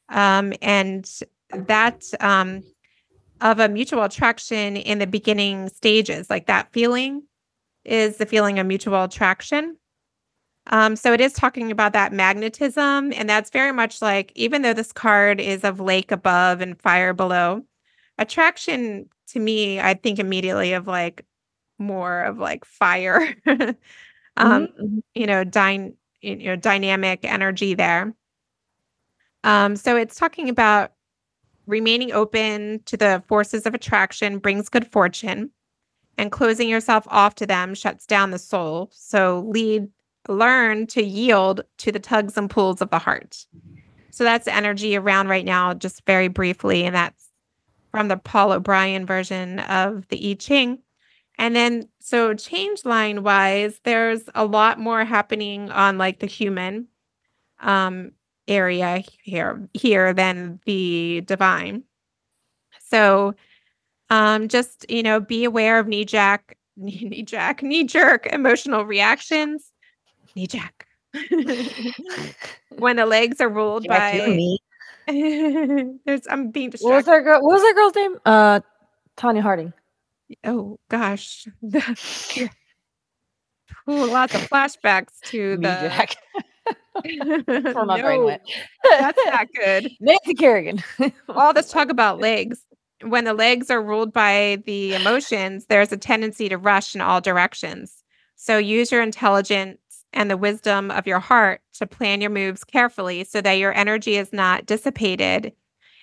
Um, 0.08 0.52
and 0.60 1.08
that 1.52 2.02
um, 2.18 2.64
of 3.40 3.60
a 3.60 3.68
mutual 3.68 4.02
attraction 4.02 4.76
in 4.76 4.98
the 4.98 5.06
beginning 5.06 5.68
stages, 5.68 6.28
like 6.28 6.46
that 6.46 6.72
feeling 6.72 7.22
is 7.84 8.16
the 8.16 8.26
feeling 8.26 8.58
of 8.58 8.66
mutual 8.66 9.04
attraction. 9.04 9.76
Um, 10.70 10.96
so 10.96 11.12
it 11.12 11.20
is 11.20 11.32
talking 11.32 11.70
about 11.70 11.92
that 11.94 12.12
magnetism, 12.12 13.12
and 13.14 13.28
that's 13.28 13.50
very 13.50 13.72
much 13.72 14.02
like 14.02 14.32
even 14.34 14.62
though 14.62 14.74
this 14.74 14.92
card 14.92 15.40
is 15.40 15.64
of 15.64 15.80
lake 15.80 16.12
above 16.12 16.60
and 16.60 16.78
fire 16.80 17.14
below, 17.14 17.62
attraction 18.18 19.08
to 19.28 19.40
me, 19.40 19.80
I 19.80 19.94
think 19.94 20.18
immediately 20.18 20.74
of 20.74 20.86
like 20.86 21.24
more 21.78 22.22
of 22.22 22.38
like 22.38 22.64
fire, 22.64 23.34
um, 23.46 23.76
mm-hmm. 24.36 24.98
you 25.14 25.26
know, 25.26 25.44
dyne, 25.44 25.94
you 26.20 26.36
know, 26.36 26.56
dynamic 26.56 27.20
energy 27.24 27.74
there. 27.74 28.14
Um, 29.44 29.76
so 29.76 29.96
it's 29.96 30.16
talking 30.16 30.48
about 30.48 30.92
remaining 31.66 32.12
open 32.12 32.82
to 32.86 32.96
the 32.96 33.22
forces 33.28 33.66
of 33.66 33.74
attraction 33.74 34.38
brings 34.38 34.68
good 34.68 34.86
fortune, 34.86 35.50
and 36.18 36.32
closing 36.32 36.68
yourself 36.68 37.06
off 37.08 37.36
to 37.36 37.46
them 37.46 37.74
shuts 37.74 38.04
down 38.04 38.32
the 38.32 38.38
soul. 38.38 38.90
So 38.92 39.46
lead 39.48 39.88
learn 40.28 40.86
to 40.88 41.02
yield 41.02 41.62
to 41.78 41.90
the 41.90 41.98
tugs 41.98 42.36
and 42.36 42.50
pulls 42.50 42.80
of 42.80 42.90
the 42.90 42.98
heart. 42.98 43.46
So 44.10 44.24
that's 44.24 44.46
energy 44.46 44.96
around 44.96 45.28
right 45.28 45.44
now, 45.44 45.74
just 45.74 46.04
very 46.04 46.28
briefly. 46.28 46.84
And 46.84 46.94
that's 46.94 47.28
from 47.90 48.08
the 48.08 48.16
Paul 48.16 48.52
O'Brien 48.52 49.06
version 49.06 49.60
of 49.60 50.06
the 50.08 50.30
I 50.30 50.34
Ching. 50.34 50.78
And 51.38 51.54
then, 51.54 51.88
so 52.00 52.34
change 52.34 52.84
line 52.84 53.22
wise, 53.22 53.80
there's 53.84 54.22
a 54.34 54.44
lot 54.44 54.78
more 54.80 55.04
happening 55.04 55.70
on 55.70 55.98
like 55.98 56.18
the 56.18 56.26
human 56.26 56.88
um, 57.60 58.12
area 58.48 59.04
here, 59.22 59.68
here 59.72 60.12
than 60.12 60.60
the 60.66 61.22
divine. 61.26 61.84
So 62.88 63.34
um, 64.10 64.48
just, 64.48 64.84
you 64.90 65.02
know, 65.02 65.20
be 65.20 65.44
aware 65.44 65.78
of 65.78 65.86
knee 65.86 66.04
jack, 66.04 66.56
knee 66.76 67.22
jack, 67.22 67.62
knee 67.62 67.84
jerk 67.84 68.26
emotional 68.26 68.84
reactions 68.84 69.70
knee 70.38 70.46
jack. 70.46 70.86
when 72.78 72.96
the 72.96 73.06
legs 73.06 73.40
are 73.40 73.48
ruled 73.48 73.84
jack 73.84 74.18
by 74.18 74.58
there's 76.04 76.26
I'm 76.28 76.50
being 76.50 76.70
distracted. 76.70 76.88
What 76.88 76.96
was 76.96 77.04
that 77.06 77.24
girl? 77.24 77.42
What 77.42 77.54
was 77.54 77.62
that 77.62 77.74
girl's 77.74 77.94
name? 77.94 78.16
Uh 78.24 78.60
Tonya 79.16 79.40
Harding. 79.40 79.72
Oh 80.44 80.78
gosh. 80.88 81.48
Ooh, 83.90 84.04
lots 84.04 84.34
of 84.34 84.42
flashbacks 84.50 85.18
to 85.24 85.56
the 85.56 86.06
That's 87.46 87.74
where 87.74 87.86
my 87.86 88.02
brain 88.02 88.24
went. 88.24 88.42
That's 88.84 89.18
not 89.26 89.48
good. 89.54 89.90
Nancy 89.98 90.34
Kerrigan. 90.34 90.84
all 91.30 91.54
this 91.54 91.70
talk 91.70 91.88
about 91.88 92.20
legs. 92.20 92.60
When 93.02 93.24
the 93.24 93.32
legs 93.32 93.70
are 93.70 93.80
ruled 93.82 94.12
by 94.12 94.62
the 94.66 94.94
emotions, 94.94 95.64
there's 95.66 95.90
a 95.90 95.96
tendency 95.96 96.50
to 96.50 96.58
rush 96.58 96.94
in 96.94 97.00
all 97.00 97.22
directions. 97.22 98.02
So 98.36 98.58
use 98.58 98.92
your 98.92 99.02
intelligence 99.02 99.78
and 100.12 100.30
the 100.30 100.36
wisdom 100.36 100.90
of 100.90 101.06
your 101.06 101.20
heart 101.20 101.60
to 101.74 101.86
plan 101.86 102.20
your 102.20 102.30
moves 102.30 102.64
carefully 102.64 103.24
so 103.24 103.40
that 103.40 103.52
your 103.52 103.76
energy 103.76 104.16
is 104.16 104.32
not 104.32 104.66
dissipated 104.66 105.52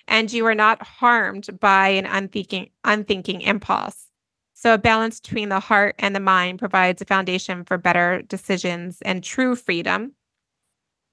and 0.08 0.32
you 0.32 0.46
are 0.46 0.54
not 0.54 0.82
harmed 0.82 1.58
by 1.60 1.88
an 1.88 2.06
unthinking 2.06 2.70
unthinking 2.84 3.40
impulse. 3.40 4.06
So 4.54 4.74
a 4.74 4.78
balance 4.78 5.20
between 5.20 5.48
the 5.50 5.60
heart 5.60 5.96
and 5.98 6.14
the 6.14 6.20
mind 6.20 6.58
provides 6.58 7.02
a 7.02 7.04
foundation 7.04 7.64
for 7.64 7.76
better 7.76 8.22
decisions 8.22 9.02
and 9.02 9.22
true 9.22 9.54
freedom. 9.56 10.12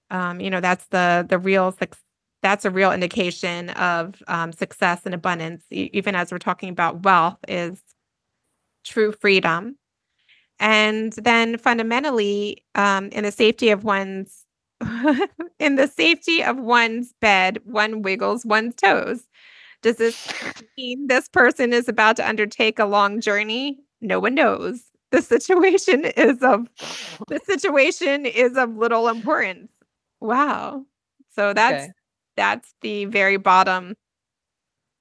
Um, 0.10 0.40
you 0.40 0.50
know, 0.50 0.62
that's 0.62 0.86
the 0.88 1.26
the 1.28 1.40
real 1.40 1.76
that's 2.42 2.66
a 2.66 2.72
real 2.72 2.92
indication 2.92 3.70
of 3.72 4.22
um, 4.28 4.52
success 4.52 5.02
and 5.06 5.16
abundance, 5.16 5.64
even 5.72 6.14
as 6.16 6.32
we're 6.32 6.38
talking 6.40 6.70
about 6.70 7.04
wealth, 7.04 7.38
is 7.48 7.82
true 8.84 9.12
freedom. 9.14 9.78
And 10.60 11.14
then 11.14 11.58
fundamentally, 11.58 12.64
um, 12.76 13.08
in 13.10 13.24
the 13.24 13.32
safety 13.32 13.70
of 13.70 13.84
one's 13.84 14.46
in 15.60 15.76
the 15.76 15.88
safety 15.88 16.44
of 16.44 16.58
one's 16.60 17.14
bed, 17.22 17.60
one 17.66 18.02
wiggles 18.02 18.46
one's 18.46 18.76
toes. 18.76 19.28
Does 19.82 19.98
this 19.98 20.18
mean 20.78 21.08
this 21.08 21.30
person 21.30 21.74
is 21.74 21.88
about 21.90 22.16
to 22.18 22.28
undertake 22.28 22.80
a 22.80 22.86
long 22.86 23.22
journey? 23.22 23.80
No 24.02 24.20
one 24.20 24.36
knows. 24.36 24.84
The 25.12 25.22
situation 25.22 26.06
is 26.18 26.42
of 26.42 26.70
the 27.30 27.40
situation 27.46 28.26
is 28.26 28.58
of 28.58 28.76
little 28.78 29.08
importance. 29.10 29.72
Wow. 30.22 30.86
So 31.36 31.54
that's 31.54 31.86
Okay. 31.86 31.94
that's 32.36 32.74
the 32.82 33.06
very 33.06 33.38
bottom 33.38 33.96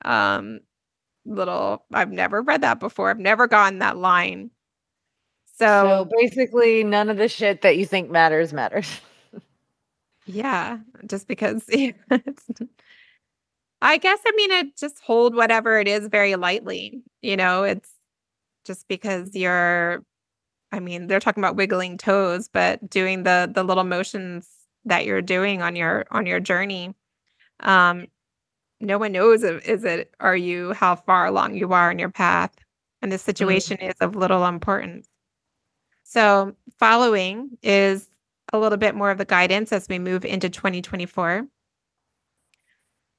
um 0.05 0.61
little 1.27 1.85
I've 1.93 2.11
never 2.13 2.43
read 2.43 2.63
that 2.63 2.81
before. 2.81 3.11
I've 3.11 3.19
never 3.19 3.47
gotten 3.49 3.79
that 3.81 3.97
line. 3.99 4.51
So 5.63 6.05
So, 6.05 6.05
basically, 6.19 6.85
none 6.85 7.09
of 7.11 7.17
the 7.17 7.29
shit 7.29 7.63
that 7.63 7.77
you 7.77 7.87
think 7.87 8.11
matters 8.11 8.53
matters. 8.53 9.01
yeah, 10.27 10.79
just 11.07 11.27
because 11.29 11.65
it's 11.69 12.51
I 13.81 13.99
guess 13.99 14.21
I 14.27 14.33
mean 14.37 14.51
it 14.51 14.77
just 14.77 15.01
hold 15.01 15.35
whatever 15.35 15.79
it 15.79 15.89
is 15.89 16.07
very 16.09 16.37
lightly. 16.37 17.03
You 17.23 17.37
know, 17.37 17.65
it's 17.65 17.91
just 18.67 18.89
because 18.89 19.35
you're 19.37 20.05
I 20.73 20.81
mean, 20.81 21.07
they're 21.09 21.21
talking 21.21 21.43
about 21.43 21.57
wiggling 21.57 21.99
toes, 21.99 22.49
but 22.53 22.89
doing 22.91 23.25
the 23.25 23.51
the 23.53 23.65
little 23.65 23.85
motions 23.85 24.49
that 24.87 25.07
you're 25.07 25.23
doing 25.23 25.63
on 25.63 25.77
your 25.77 26.07
on 26.11 26.27
your 26.27 26.41
journey. 26.41 26.95
Um 27.61 28.07
no 28.81 28.99
one 28.99 29.13
knows 29.13 29.43
if, 29.45 29.67
is 29.69 29.85
it 29.85 30.15
are 30.21 30.37
you 30.37 30.73
how 30.75 30.97
far 30.97 31.27
along 31.27 31.55
you 31.57 31.73
are 31.73 31.91
in 31.93 31.99
your 31.99 32.11
path 32.11 32.53
and 33.03 33.13
the 33.13 33.19
situation 33.19 33.79
is 33.79 33.95
of 34.01 34.17
little 34.17 34.47
importance. 34.47 35.09
So, 36.13 36.55
following 36.79 37.57
is 37.63 38.07
a 38.53 38.59
little 38.59 38.77
bit 38.77 38.95
more 38.95 39.11
of 39.11 39.17
the 39.17 39.25
guidance 39.25 39.73
as 39.73 39.89
we 39.89 39.99
move 39.99 40.27
into 40.27 40.51
2024. 40.51 41.47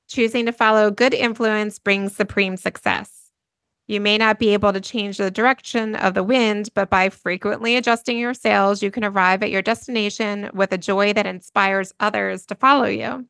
Choosing 0.07 0.45
to 0.45 0.51
follow 0.51 0.91
good 0.91 1.15
influence 1.15 1.79
brings 1.79 2.15
supreme 2.15 2.55
success. 2.55 3.31
You 3.87 3.99
may 3.99 4.19
not 4.19 4.37
be 4.37 4.49
able 4.53 4.73
to 4.73 4.79
change 4.79 5.17
the 5.17 5.31
direction 5.31 5.95
of 5.95 6.13
the 6.13 6.21
wind, 6.21 6.69
but 6.75 6.91
by 6.91 7.09
frequently 7.09 7.77
adjusting 7.77 8.19
your 8.19 8.35
sails, 8.35 8.83
you 8.83 8.91
can 8.91 9.03
arrive 9.03 9.41
at 9.41 9.49
your 9.49 9.63
destination 9.63 10.51
with 10.53 10.71
a 10.71 10.77
joy 10.77 11.13
that 11.13 11.25
inspires 11.25 11.95
others 11.99 12.45
to 12.45 12.53
follow 12.53 12.85
you. 12.85 13.25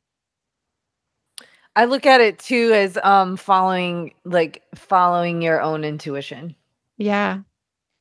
I 1.78 1.86
look 1.86 2.06
at 2.06 2.20
it 2.20 2.38
too 2.38 2.72
as 2.74 2.98
um 3.02 3.38
following 3.38 4.14
like 4.26 4.62
following 4.76 5.42
your 5.42 5.62
own 5.62 5.86
intuition, 5.86 6.54
Yeah. 6.98 7.44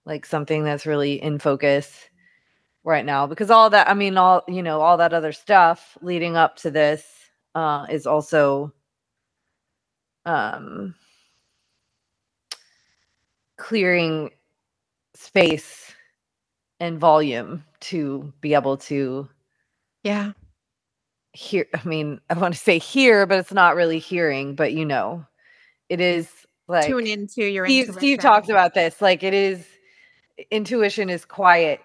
Like 0.06 0.26
something 0.26 0.64
that's 0.64 0.86
really 0.86 1.22
in 1.22 1.38
focus 1.38 2.08
right 2.84 3.04
now 3.04 3.26
because 3.26 3.50
all 3.50 3.70
that 3.70 3.88
I 3.88 3.94
mean 3.94 4.16
all 4.16 4.42
you 4.48 4.62
know 4.62 4.80
all 4.80 4.96
that 4.98 5.14
other 5.14 5.32
stuff 5.32 5.96
leading 6.02 6.36
up 6.36 6.56
to 6.58 6.70
this 6.70 7.04
uh 7.54 7.86
is 7.90 8.06
also 8.06 8.72
um 10.26 10.94
clearing 13.56 14.30
space 15.14 15.94
and 16.80 16.98
volume 16.98 17.64
to 17.80 18.32
be 18.40 18.54
able 18.54 18.76
to 18.76 19.28
Yeah. 20.02 20.32
hear 21.32 21.66
i 21.74 21.88
mean 21.88 22.20
i 22.28 22.34
want 22.34 22.52
to 22.54 22.60
say 22.60 22.78
hear 22.78 23.24
but 23.26 23.38
it's 23.38 23.52
not 23.52 23.76
really 23.76 23.98
hearing 23.98 24.54
but 24.54 24.72
you 24.72 24.84
know 24.84 25.24
it 25.88 26.00
is 26.00 26.28
like 26.68 26.86
Tune 26.86 27.06
into 27.06 27.44
your 27.44 27.66
steve, 27.66 27.94
steve 27.94 28.18
talks 28.18 28.48
about 28.48 28.74
this 28.74 29.00
like 29.00 29.22
it 29.22 29.32
is 29.34 29.66
intuition 30.50 31.10
is 31.10 31.24
quiet 31.24 31.80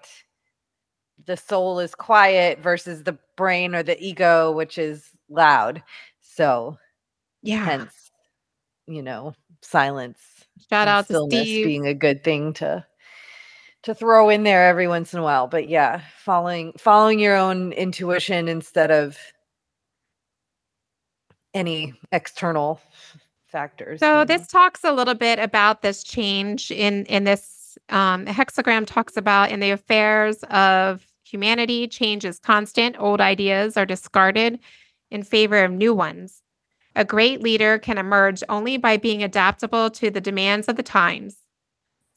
the 1.26 1.38
soul 1.38 1.80
is 1.80 1.96
quiet 1.96 2.60
versus 2.60 3.04
the 3.04 3.18
brain 3.36 3.76
or 3.76 3.84
the 3.84 4.02
ego 4.04 4.52
which 4.52 4.78
is 4.78 5.10
loud 5.30 5.82
so 6.22 6.78
Yeah. 7.42 7.64
hence 7.66 8.12
you 8.88 9.02
know 9.02 9.34
silence 9.62 10.20
Shout 10.70 10.88
out 10.88 11.08
to 11.08 11.26
Steve. 11.28 11.66
being 11.66 11.88
a 11.88 11.94
good 11.94 12.24
thing 12.24 12.54
to 12.54 12.86
to 13.84 13.94
throw 13.94 14.30
in 14.30 14.44
there 14.44 14.68
every 14.68 14.88
once 14.88 15.14
in 15.14 15.20
a 15.20 15.24
while 15.24 15.48
but 15.48 15.68
yeah 15.70 16.02
following 16.24 16.74
following 16.78 17.20
your 17.20 17.36
own 17.36 17.72
intuition 17.74 18.48
instead 18.48 18.92
of 18.92 19.18
any 21.54 21.94
external 22.12 22.80
factors 23.48 24.00
So 24.00 24.26
this 24.26 24.48
talks 24.48 24.84
a 24.84 24.92
little 24.92 25.16
bit 25.16 25.40
about 25.40 25.82
this 25.82 26.04
change 26.04 26.72
in 26.72 27.06
in 27.06 27.24
this 27.24 27.57
um, 27.90 28.26
hexagram 28.26 28.86
talks 28.86 29.18
about 29.18 29.52
in 29.52 29.60
the 29.60 29.72
affairs 29.72 30.44
of 30.50 31.06
humanity. 31.24 31.88
Change 31.88 32.26
is 32.26 32.40
constant. 32.40 32.96
Old 33.00 33.22
ideas 33.22 33.78
are 33.78 33.86
discarded 33.86 34.60
in 35.12 35.24
favor 35.24 35.64
of 35.64 35.72
new 35.72 35.94
ones. 35.94 36.42
A 36.96 37.06
great 37.06 37.42
leader 37.42 37.78
can 37.78 37.98
emerge 37.98 38.44
only 38.50 38.78
by 38.78 38.98
being 38.98 39.24
adaptable 39.24 39.90
to 39.92 40.10
the 40.10 40.22
demands 40.22 40.68
of 40.68 40.76
the 40.76 40.84
times. 40.84 41.38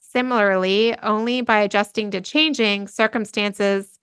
Similarly, 0.01 0.99
only 1.03 1.41
by 1.43 1.61
adjusting 1.61 2.11
to 2.13 2.21
changing 2.21 2.89
circumstances 2.89 4.01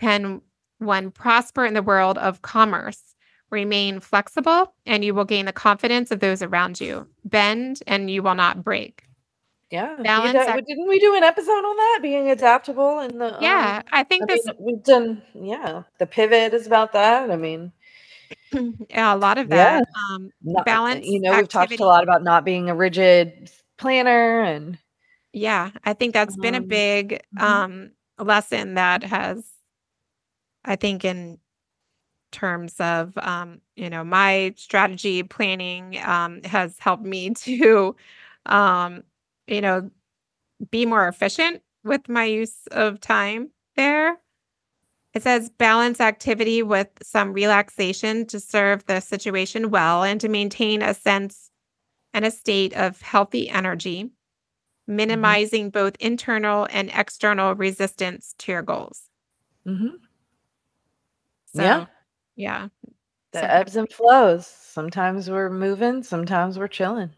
can 0.00 0.42
one 0.78 1.10
prosper 1.10 1.64
in 1.64 1.74
the 1.74 1.82
world 1.82 2.18
of 2.18 2.42
commerce. 2.42 3.14
Remain 3.50 4.00
flexible, 4.00 4.74
and 4.84 5.02
you 5.04 5.14
will 5.14 5.24
gain 5.24 5.46
the 5.46 5.52
confidence 5.52 6.10
of 6.10 6.20
those 6.20 6.42
around 6.42 6.80
you. 6.80 7.06
Bend, 7.24 7.82
and 7.86 8.10
you 8.10 8.22
will 8.22 8.34
not 8.34 8.62
break. 8.62 9.07
Yeah 9.70 9.96
balance 10.02 10.46
didn't 10.66 10.88
we 10.88 10.98
do 11.00 11.14
an 11.16 11.22
episode 11.24 11.64
on 11.64 11.76
that 11.76 11.98
being 12.02 12.30
adaptable 12.30 12.98
and 13.00 13.20
the 13.20 13.42
um, 13.42 13.74
Yeah, 13.74 13.82
I 13.90 14.04
I 14.20 14.24
think 14.24 14.28
this 14.28 14.46
mean, 14.46 14.54
we've 14.58 14.82
done 14.82 15.22
yeah 15.34 15.82
the 15.98 16.06
pivot 16.06 16.54
is 16.54 16.66
about 16.66 16.92
that 16.92 17.30
i 17.30 17.36
mean 17.36 17.72
yeah, 18.90 19.14
a 19.14 19.16
lot 19.16 19.38
of 19.38 19.48
Yeah. 19.48 19.50
that. 19.50 19.84
Um, 20.10 20.32
not, 20.42 20.66
Balance, 20.66 21.06
you 21.06 21.20
know 21.20 21.34
we've 21.34 21.48
talked 21.48 21.80
a 21.80 21.84
lot 21.84 22.02
about 22.04 22.22
not 22.24 22.44
being 22.44 22.70
a 22.70 22.74
rigid 22.74 23.50
planner 23.78 24.42
and 24.42 24.78
yeah, 25.32 25.70
I 25.84 25.92
think 25.94 26.14
that's 26.14 26.36
been 26.36 26.54
a 26.54 26.60
Um, 26.60 26.62
big 26.62 27.20
mhm. 27.34 27.66
um 27.66 27.92
lesson 28.18 28.74
that 28.74 29.02
has, 29.04 29.44
I 30.64 30.76
think, 30.76 31.04
in 31.04 31.38
terms 32.32 32.76
of 32.80 33.16
um, 33.18 33.60
you 33.76 33.90
know, 33.90 34.04
my 34.04 34.54
strategy 34.56 35.22
planning 35.22 35.98
um 36.04 36.42
has 36.44 36.78
helped 36.78 37.04
me 37.04 37.30
to 37.34 37.96
um, 38.46 39.04
you 39.48 39.60
know, 39.60 39.90
be 40.70 40.86
more 40.86 41.08
efficient 41.08 41.62
with 41.84 42.08
my 42.08 42.24
use 42.24 42.66
of 42.70 43.00
time 43.00 43.50
there. 43.76 44.18
It 45.14 45.22
says 45.22 45.50
balance 45.50 46.00
activity 46.00 46.62
with 46.62 46.88
some 47.02 47.32
relaxation 47.32 48.26
to 48.26 48.40
serve 48.40 48.84
the 48.86 49.00
situation 49.00 49.70
well 49.70 50.04
and 50.04 50.20
to 50.20 50.28
maintain 50.28 50.82
a 50.82 50.94
sense 50.94 51.50
and 52.14 52.24
a 52.24 52.30
state 52.30 52.74
of 52.74 53.00
healthy 53.02 53.48
energy, 53.50 54.10
minimizing 54.86 55.70
both 55.70 55.96
internal 56.00 56.68
and 56.70 56.90
external 56.94 57.54
resistance 57.54 58.34
to 58.38 58.52
your 58.52 58.62
goals. 58.62 59.08
Mhm. 59.66 59.98
So, 61.46 61.62
Yeah. 61.62 61.86
yeah. 62.36 62.68
the 63.32 63.44
ebbs 63.50 63.76
and 63.76 63.92
flows 63.92 64.46
sometimes 64.46 65.30
we're 65.30 65.50
moving 65.50 66.02
sometimes 66.02 66.58
we're 66.58 66.68
chilling 66.68 67.10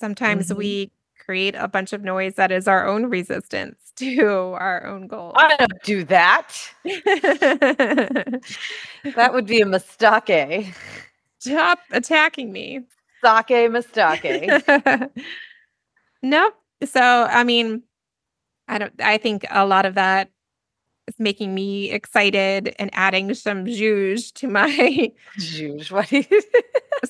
Sometimes 0.00 0.48
Mhm. 0.50 0.56
we 0.56 0.90
create 1.18 1.54
a 1.56 1.68
bunch 1.68 1.92
of 1.92 2.02
noise 2.02 2.34
that 2.36 2.50
is 2.52 2.66
our 2.68 2.86
own 2.86 3.06
resistance 3.06 3.76
to 3.96 4.54
our 4.58 4.86
own 4.86 5.06
goals. 5.06 5.34
i 5.36 5.56
don't 5.56 5.82
do 5.82 6.02
that 6.04 6.56
that 9.14 9.30
would 9.32 9.46
be 9.46 9.60
a 9.60 9.66
mistake 9.66 10.74
Stop 11.40 11.78
attacking 11.92 12.50
me. 12.52 12.80
sake 13.24 13.70
mistake 13.70 14.50
nope. 16.22 16.54
So, 16.84 17.00
I 17.00 17.44
mean, 17.44 17.82
I 18.68 18.78
don't, 18.78 18.92
I 19.00 19.18
think 19.18 19.44
a 19.50 19.66
lot 19.66 19.84
of 19.86 19.94
that 19.96 20.30
is 21.08 21.14
making 21.18 21.54
me 21.54 21.90
excited 21.90 22.74
and 22.78 22.90
adding 22.92 23.32
some 23.34 23.66
juice 23.66 24.30
to 24.32 24.46
my 24.48 25.10
Juice. 25.38 25.90
What 25.90 26.08
do 26.08 26.22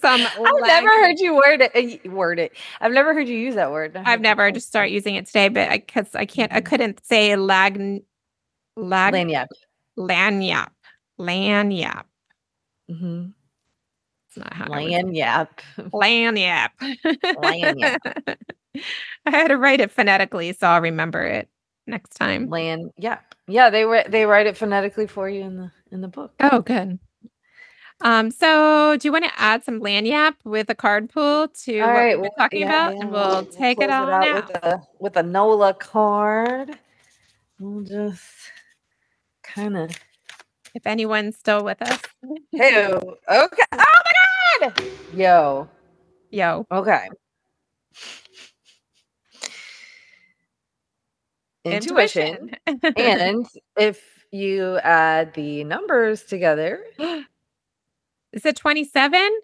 some. 0.01 0.21
I've 0.37 0.39
leg- 0.39 0.63
never 0.67 0.89
heard 0.89 1.19
you 1.19 1.35
word 1.35 1.61
it. 1.63 2.07
uh, 2.07 2.11
Word 2.11 2.39
it. 2.39 2.53
I've 2.81 2.93
never 2.93 3.13
heard 3.13 3.29
you 3.29 3.37
use 3.37 3.57
that 3.57 3.71
word. 3.71 3.97
I 3.97 4.13
I've 4.13 4.21
never 4.21 4.47
can. 4.47 4.55
just 4.55 4.69
start 4.69 4.91
using 4.91 5.15
it 5.17 5.27
today, 5.27 5.49
but 5.49 5.71
because 5.71 6.15
I 6.15 6.25
can't. 6.25 6.53
I 6.53 6.61
couldn't 6.61 7.05
say 7.05 7.37
lag 7.37 8.03
lag 8.77 9.13
Lagniappe. 9.15 9.47
lagniappe 9.99 10.69
lagniappe. 11.19 12.05
Mm-hmm. 12.91 13.27
It's 14.29 14.37
not 14.37 14.53
how 14.53 14.67
I 14.73 14.85
Lagniappe. 14.85 15.49
Lagniappe. 15.93 16.71
Lagniappe. 17.43 18.37
I 19.27 19.31
had 19.31 19.49
to 19.49 19.57
write 19.57 19.81
it 19.81 19.91
phonetically, 19.91 20.53
so 20.53 20.67
I'll 20.69 20.81
remember 20.83 21.23
it 21.23 21.49
next 21.89 22.15
time. 22.15 22.49
Land. 22.49 22.93
Yeah. 22.97 23.19
Yeah. 23.47 23.71
They 23.71 23.85
write. 23.85 24.11
They 24.11 24.25
write 24.27 24.47
it 24.47 24.57
phonetically 24.57 25.07
for 25.07 25.29
you 25.29 25.43
in 25.43 25.57
the 25.57 25.71
in 25.91 26.01
the 26.01 26.09
book. 26.09 26.33
Oh, 26.41 26.61
good. 26.61 26.99
Um, 28.01 28.31
so 28.31 28.97
do 28.97 29.09
you 29.09 29.13
want 29.13 29.25
to 29.25 29.33
add 29.37 29.65
some 29.65 29.81
lagniappe 29.81 30.37
with 30.45 30.71
a 30.71 30.75
card 30.75 31.11
pool 31.11 31.49
to 31.65 31.81
All 31.81 31.89
what 31.89 31.95
right, 31.95 32.21
well, 32.21 32.31
talking 32.39 32.61
yeah, 32.61 32.67
about, 32.67 32.95
yeah, 32.95 33.03
and 33.03 33.13
we'll 33.13 33.47
take 33.47 33.81
it 33.81 33.89
close 33.89 33.91
all 33.91 34.09
out 34.09 34.21
now. 34.21 34.35
with 34.37 34.51
a 34.51 34.83
with 35.01 35.17
a 35.17 35.23
Nola 35.23 35.75
card. 35.75 36.79
We'll 37.59 37.83
just 37.83 38.23
kind 39.43 39.77
of. 39.77 39.91
If 40.75 40.87
anyone's 40.87 41.37
still 41.37 41.65
with 41.65 41.83
us, 41.83 42.01
Hey. 42.53 42.87
Okay. 42.87 43.63
Oh 43.73 43.79
my 43.79 44.69
God. 44.69 44.75
Yo. 45.13 45.69
yo, 46.31 46.67
Okay. 46.71 47.09
Intuition. 51.65 52.55
and 52.97 53.47
if 53.77 54.25
you 54.31 54.79
add 54.79 55.35
the 55.35 55.65
numbers 55.65 56.25
together, 56.25 56.83
is 58.33 58.45
it 58.47 58.57
twenty-seven? 58.57 59.41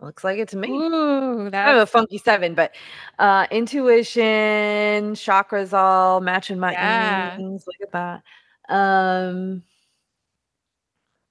looks 0.00 0.24
like 0.24 0.38
it 0.38 0.48
to 0.48 0.56
me. 0.56 0.70
Ooh, 0.70 1.42
I 1.42 1.44
have 1.44 1.52
that's 1.52 1.82
a 1.82 1.86
funky 1.92 2.18
seven, 2.18 2.54
but 2.54 2.74
uh 3.18 3.46
intuition, 3.50 5.12
chakras 5.14 5.72
all 5.72 6.20
matching 6.20 6.58
my 6.58 6.72
Yeah. 6.72 7.36
earrings. 7.36 7.64
Look 7.66 7.76
at 7.82 7.92
that. 7.92 8.22
Um 8.74 9.62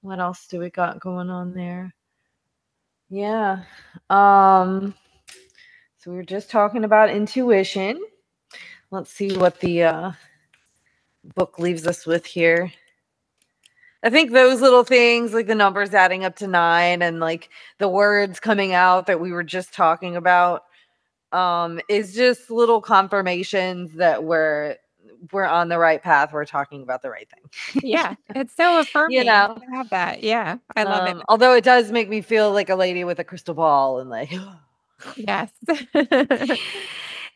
what 0.02 0.20
else 0.20 0.48
do 0.48 0.60
we 0.60 0.70
got 0.70 1.00
going 1.00 1.30
on 1.30 1.54
there? 1.54 1.94
Yeah. 3.10 3.64
Um 4.10 4.94
so 5.98 6.12
we 6.12 6.18
were 6.18 6.24
just 6.24 6.50
talking 6.52 6.84
about 6.84 7.10
intuition. 7.10 8.00
Let's 8.92 9.12
see 9.12 9.38
what 9.38 9.60
the 9.60 9.84
uh 9.84 10.12
book 11.36 11.60
leaves 11.60 11.86
us 11.88 12.06
with 12.06 12.26
here. 12.26 12.72
I 14.04 14.10
think 14.10 14.32
those 14.32 14.62
little 14.62 14.84
things, 14.86 15.34
like 15.34 15.48
the 15.48 15.56
numbers 15.56 15.94
adding 15.94 16.24
up 16.24 16.38
to 16.38 16.48
nine 16.48 17.02
and 17.02 17.20
like 17.20 17.50
the 17.80 17.90
words 17.90 18.40
coming 18.40 18.74
out 18.74 19.08
that 19.08 19.20
we 19.20 19.32
were 19.32 19.44
just 19.44 19.74
talking 19.74 20.16
about, 20.16 20.64
um, 21.34 21.80
is 21.90 22.16
just 22.16 22.50
little 22.50 22.82
confirmations 22.82 23.94
that 23.96 24.24
we're 24.24 24.78
we're 25.34 25.46
on 25.46 25.68
the 25.70 25.78
right 25.78 26.02
path. 26.02 26.32
We're 26.32 26.46
talking 26.46 26.82
about 26.82 27.02
the 27.02 27.10
right 27.10 27.28
thing. 27.30 27.84
yeah, 27.84 28.16
it's 28.36 28.56
so 28.56 28.80
affirming 28.80 29.18
You 29.18 29.26
know. 29.26 29.58
to 29.60 29.76
have 29.76 29.90
that. 29.90 30.24
Yeah, 30.24 30.58
I 30.76 30.84
love 30.86 31.06
Um, 31.08 31.24
Although 31.28 31.54
it 31.56 31.64
does 31.64 31.92
make 31.92 32.10
me 32.10 32.22
feel 32.22 32.52
like 32.54 32.70
a 32.70 32.76
lady 32.76 33.04
with 33.04 33.20
a 33.20 33.24
crystal 33.24 33.54
ball 33.54 34.00
and 34.00 34.10
like. 34.10 34.32
Yes, 35.16 35.50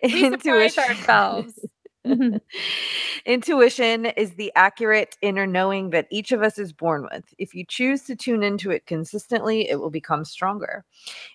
we 0.04 0.30
surprise 0.32 0.78
ourselves. 0.78 1.60
Intuition 3.26 4.08
is 4.08 4.32
the 4.32 4.52
accurate 4.56 5.18
inner 5.22 5.48
knowing 5.48 5.92
that 5.92 6.08
each 6.12 6.32
of 6.32 6.42
us 6.42 6.60
is 6.60 6.74
born 6.74 7.08
with. 7.12 7.24
If 7.38 7.54
you 7.54 7.66
choose 7.66 8.04
to 8.04 8.16
tune 8.16 8.44
into 8.44 8.72
it 8.72 8.86
consistently, 8.86 9.70
it 9.70 9.80
will 9.80 9.90
become 9.90 10.26
stronger. 10.26 10.84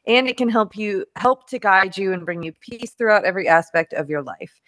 And 0.07 0.29
it 0.29 0.37
can 0.37 0.51
help 0.51 0.77
you 0.77 1.07
help 1.17 1.49
to 1.49 1.59
guide 1.59 1.97
you 1.97 2.13
and 2.13 2.27
bring 2.27 2.43
you 2.43 2.53
peace 2.61 2.91
throughout 2.91 3.25
every 3.25 3.49
aspect 3.49 3.95
of 3.95 4.11
your 4.11 4.23
life. 4.23 4.61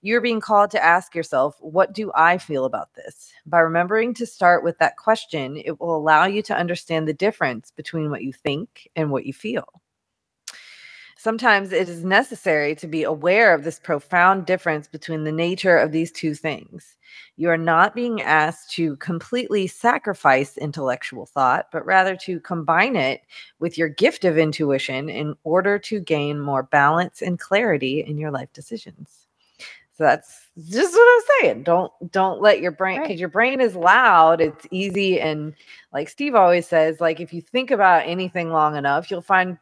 You're 0.00 0.20
being 0.20 0.40
called 0.40 0.70
to 0.72 0.84
ask 0.84 1.14
yourself, 1.14 1.56
what 1.60 1.92
do 1.92 2.12
I 2.14 2.38
feel 2.38 2.64
about 2.64 2.94
this? 2.94 3.32
By 3.44 3.58
remembering 3.58 4.14
to 4.14 4.26
start 4.26 4.62
with 4.62 4.78
that 4.78 4.96
question, 4.96 5.56
it 5.56 5.80
will 5.80 5.96
allow 5.96 6.26
you 6.26 6.42
to 6.42 6.56
understand 6.56 7.08
the 7.08 7.14
difference 7.14 7.72
between 7.72 8.10
what 8.10 8.22
you 8.22 8.32
think 8.32 8.88
and 8.94 9.10
what 9.10 9.26
you 9.26 9.32
feel. 9.32 9.66
Sometimes 11.20 11.72
it 11.72 11.88
is 11.88 12.04
necessary 12.04 12.76
to 12.76 12.86
be 12.86 13.02
aware 13.02 13.52
of 13.52 13.64
this 13.64 13.80
profound 13.80 14.46
difference 14.46 14.86
between 14.86 15.24
the 15.24 15.32
nature 15.32 15.76
of 15.76 15.90
these 15.90 16.12
two 16.12 16.32
things. 16.32 16.96
You 17.36 17.50
are 17.50 17.56
not 17.56 17.92
being 17.92 18.22
asked 18.22 18.70
to 18.76 18.94
completely 18.98 19.66
sacrifice 19.66 20.56
intellectual 20.56 21.26
thought, 21.26 21.72
but 21.72 21.84
rather 21.84 22.14
to 22.18 22.38
combine 22.38 22.94
it 22.94 23.22
with 23.58 23.76
your 23.76 23.88
gift 23.88 24.24
of 24.24 24.38
intuition 24.38 25.08
in 25.08 25.34
order 25.42 25.76
to 25.80 25.98
gain 25.98 26.38
more 26.38 26.62
balance 26.62 27.20
and 27.20 27.36
clarity 27.40 27.98
in 28.04 28.16
your 28.16 28.30
life 28.30 28.52
decisions. 28.52 29.26
So 29.94 30.04
that's 30.04 30.46
just 30.68 30.92
what 30.94 31.16
I'm 31.16 31.40
saying. 31.42 31.62
Don't 31.64 31.92
don't 32.12 32.40
let 32.40 32.60
your 32.60 32.70
brain 32.70 32.98
because 32.98 33.10
Right. 33.14 33.18
your 33.18 33.28
brain 33.28 33.60
is 33.60 33.74
loud. 33.74 34.40
It's 34.40 34.68
easy 34.70 35.20
and 35.20 35.52
like 35.92 36.08
Steve 36.08 36.36
always 36.36 36.68
says, 36.68 37.00
like 37.00 37.18
if 37.18 37.32
you 37.32 37.42
think 37.42 37.72
about 37.72 38.06
anything 38.06 38.52
long 38.52 38.76
enough, 38.76 39.10
you'll 39.10 39.20
find 39.20 39.58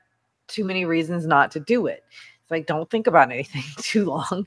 too 0.48 0.64
many 0.64 0.84
reasons 0.84 1.26
not 1.26 1.50
to 1.52 1.60
do 1.60 1.86
it. 1.86 2.04
It's 2.42 2.50
like 2.50 2.66
don't 2.66 2.88
think 2.88 3.06
about 3.06 3.30
anything 3.32 3.64
too 3.78 4.04
long. 4.04 4.46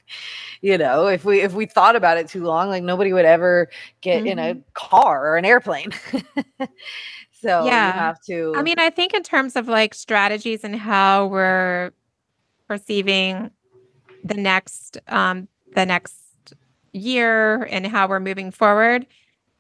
You 0.62 0.78
know, 0.78 1.08
if 1.08 1.26
we 1.26 1.42
if 1.42 1.54
we 1.54 1.66
thought 1.66 1.96
about 1.96 2.18
it 2.18 2.28
too 2.30 2.44
long, 2.44 2.70
like 2.70 2.84
nobody 2.84 3.12
would 3.14 3.26
ever 3.26 3.70
get 4.02 4.26
in 4.26 4.40
a 4.40 4.56
car 4.74 5.28
or 5.34 5.38
an 5.38 5.46
airplane. 5.46 5.92
so 7.42 7.66
Yeah. 7.66 7.94
you 7.94 8.00
have 8.00 8.22
to 8.28 8.54
I 8.56 8.64
mean, 8.64 8.80
I 8.80 8.90
think 8.90 9.14
in 9.14 9.24
terms 9.24 9.56
of 9.56 9.68
like 9.68 9.94
strategies 9.94 10.64
and 10.64 10.76
how 10.76 11.28
we're 11.28 11.92
perceiving 12.68 13.52
the 14.24 14.36
next 14.36 14.98
um 15.08 15.48
the 15.76 15.86
next 15.86 16.16
year 16.94 17.64
and 17.64 17.86
how 17.86 18.08
we're 18.08 18.20
moving 18.20 18.52
forward 18.52 19.06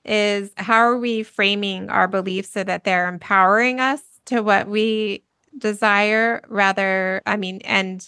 is 0.06 0.52
how 0.58 0.78
are 0.78 0.98
we 0.98 1.24
framing 1.24 1.90
our 1.90 2.08
beliefs 2.08 2.50
so 2.50 2.64
that 2.64 2.84
they're 2.84 3.08
empowering 3.08 3.80
us 3.80 4.02
to 4.26 4.42
what 4.42 4.68
we 4.68 5.24
desire 5.58 6.42
rather 6.48 7.22
I 7.26 7.38
mean 7.38 7.62
and 7.66 8.08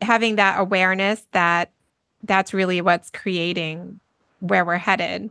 having 0.00 0.36
that 0.36 0.60
awareness 0.60 1.26
that 1.32 1.72
that's 2.22 2.54
really 2.54 2.80
what's 2.80 3.10
creating 3.10 4.00
where 4.40 4.64
we're 4.64 4.78
headed. 4.78 5.30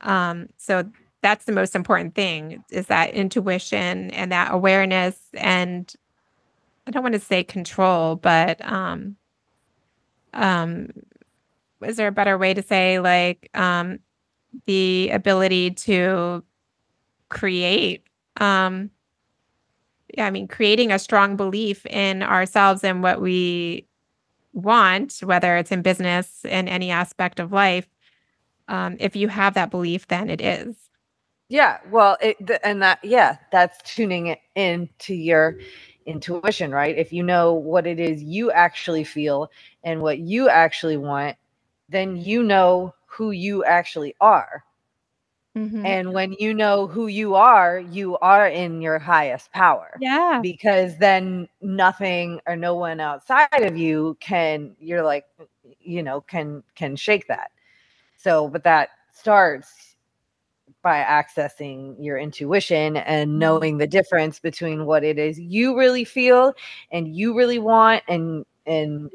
Um 0.00 0.48
so 0.56 0.84
that's 1.20 1.44
the 1.44 1.52
most 1.52 1.74
important 1.74 2.14
thing 2.14 2.64
is 2.70 2.86
that 2.86 3.10
intuition 3.10 4.10
and 4.12 4.32
that 4.32 4.52
awareness 4.52 5.18
and 5.34 5.92
I 6.86 6.90
don't 6.90 7.02
want 7.02 7.14
to 7.14 7.20
say 7.20 7.44
control, 7.44 8.16
but 8.16 8.60
um 8.64 9.16
um 10.32 10.88
is 11.82 11.96
there 11.96 12.08
a 12.08 12.12
better 12.12 12.36
way 12.38 12.54
to 12.54 12.62
say 12.62 12.98
like 12.98 13.50
um 13.54 13.98
the 14.66 15.10
ability 15.10 15.70
to 15.72 16.42
create 17.28 18.04
um 18.38 18.90
I 20.16 20.30
mean 20.30 20.48
creating 20.48 20.92
a 20.92 20.98
strong 20.98 21.36
belief 21.36 21.84
in 21.86 22.22
ourselves 22.22 22.84
and 22.84 23.02
what 23.02 23.20
we 23.20 23.86
want, 24.52 25.20
whether 25.22 25.56
it's 25.56 25.72
in 25.72 25.82
business 25.82 26.44
in 26.44 26.68
any 26.68 26.90
aspect 26.90 27.40
of 27.40 27.52
life. 27.52 27.88
Um, 28.68 28.96
if 29.00 29.16
you 29.16 29.28
have 29.28 29.54
that 29.54 29.70
belief, 29.70 30.08
then 30.08 30.30
it 30.30 30.40
is. 30.40 30.76
Yeah, 31.48 31.78
well, 31.90 32.18
it 32.20 32.36
th- 32.46 32.60
and 32.62 32.82
that 32.82 32.98
yeah, 33.02 33.38
that's 33.50 33.78
tuning 33.94 34.26
it 34.28 34.40
into 34.54 35.14
your 35.14 35.58
intuition, 36.06 36.72
right? 36.72 36.96
If 36.96 37.12
you 37.12 37.22
know 37.22 37.54
what 37.54 37.86
it 37.86 37.98
is 37.98 38.22
you 38.22 38.50
actually 38.50 39.04
feel 39.04 39.50
and 39.82 40.02
what 40.02 40.18
you 40.18 40.48
actually 40.48 40.98
want, 40.98 41.36
then 41.88 42.16
you 42.16 42.42
know 42.42 42.94
who 43.06 43.30
you 43.30 43.64
actually 43.64 44.14
are. 44.20 44.64
Mhm. 45.58 45.84
And 45.84 46.12
when 46.12 46.32
you 46.38 46.54
know 46.54 46.86
who 46.86 47.06
you 47.06 47.34
are, 47.34 47.78
you 47.78 48.18
are 48.18 48.48
in 48.48 48.80
your 48.82 48.98
highest 48.98 49.52
power. 49.52 50.00
yeah. 50.00 50.40
Because 50.42 50.98
then 50.98 51.48
nothing 51.60 52.40
or 52.46 52.56
no 52.56 52.74
one 52.76 53.00
outside 53.00 53.62
of 53.62 53.76
you 53.76 54.16
can 54.20 54.74
you're 54.80 55.02
like 55.02 55.24
you 55.80 56.02
know 56.02 56.20
can 56.20 56.62
can 56.74 56.96
shake 56.96 57.26
that. 57.28 57.50
So, 58.16 58.48
but 58.48 58.64
that 58.64 58.90
starts 59.12 59.96
by 60.82 61.00
accessing 61.02 61.96
your 62.00 62.18
intuition 62.18 62.96
and 62.96 63.38
knowing 63.38 63.78
the 63.78 63.86
difference 63.86 64.38
between 64.38 64.86
what 64.86 65.02
it 65.04 65.18
is 65.18 65.38
you 65.40 65.76
really 65.76 66.04
feel 66.04 66.54
and 66.92 67.14
you 67.16 67.36
really 67.36 67.58
want 67.58 68.02
and 68.08 68.44
and 68.66 69.10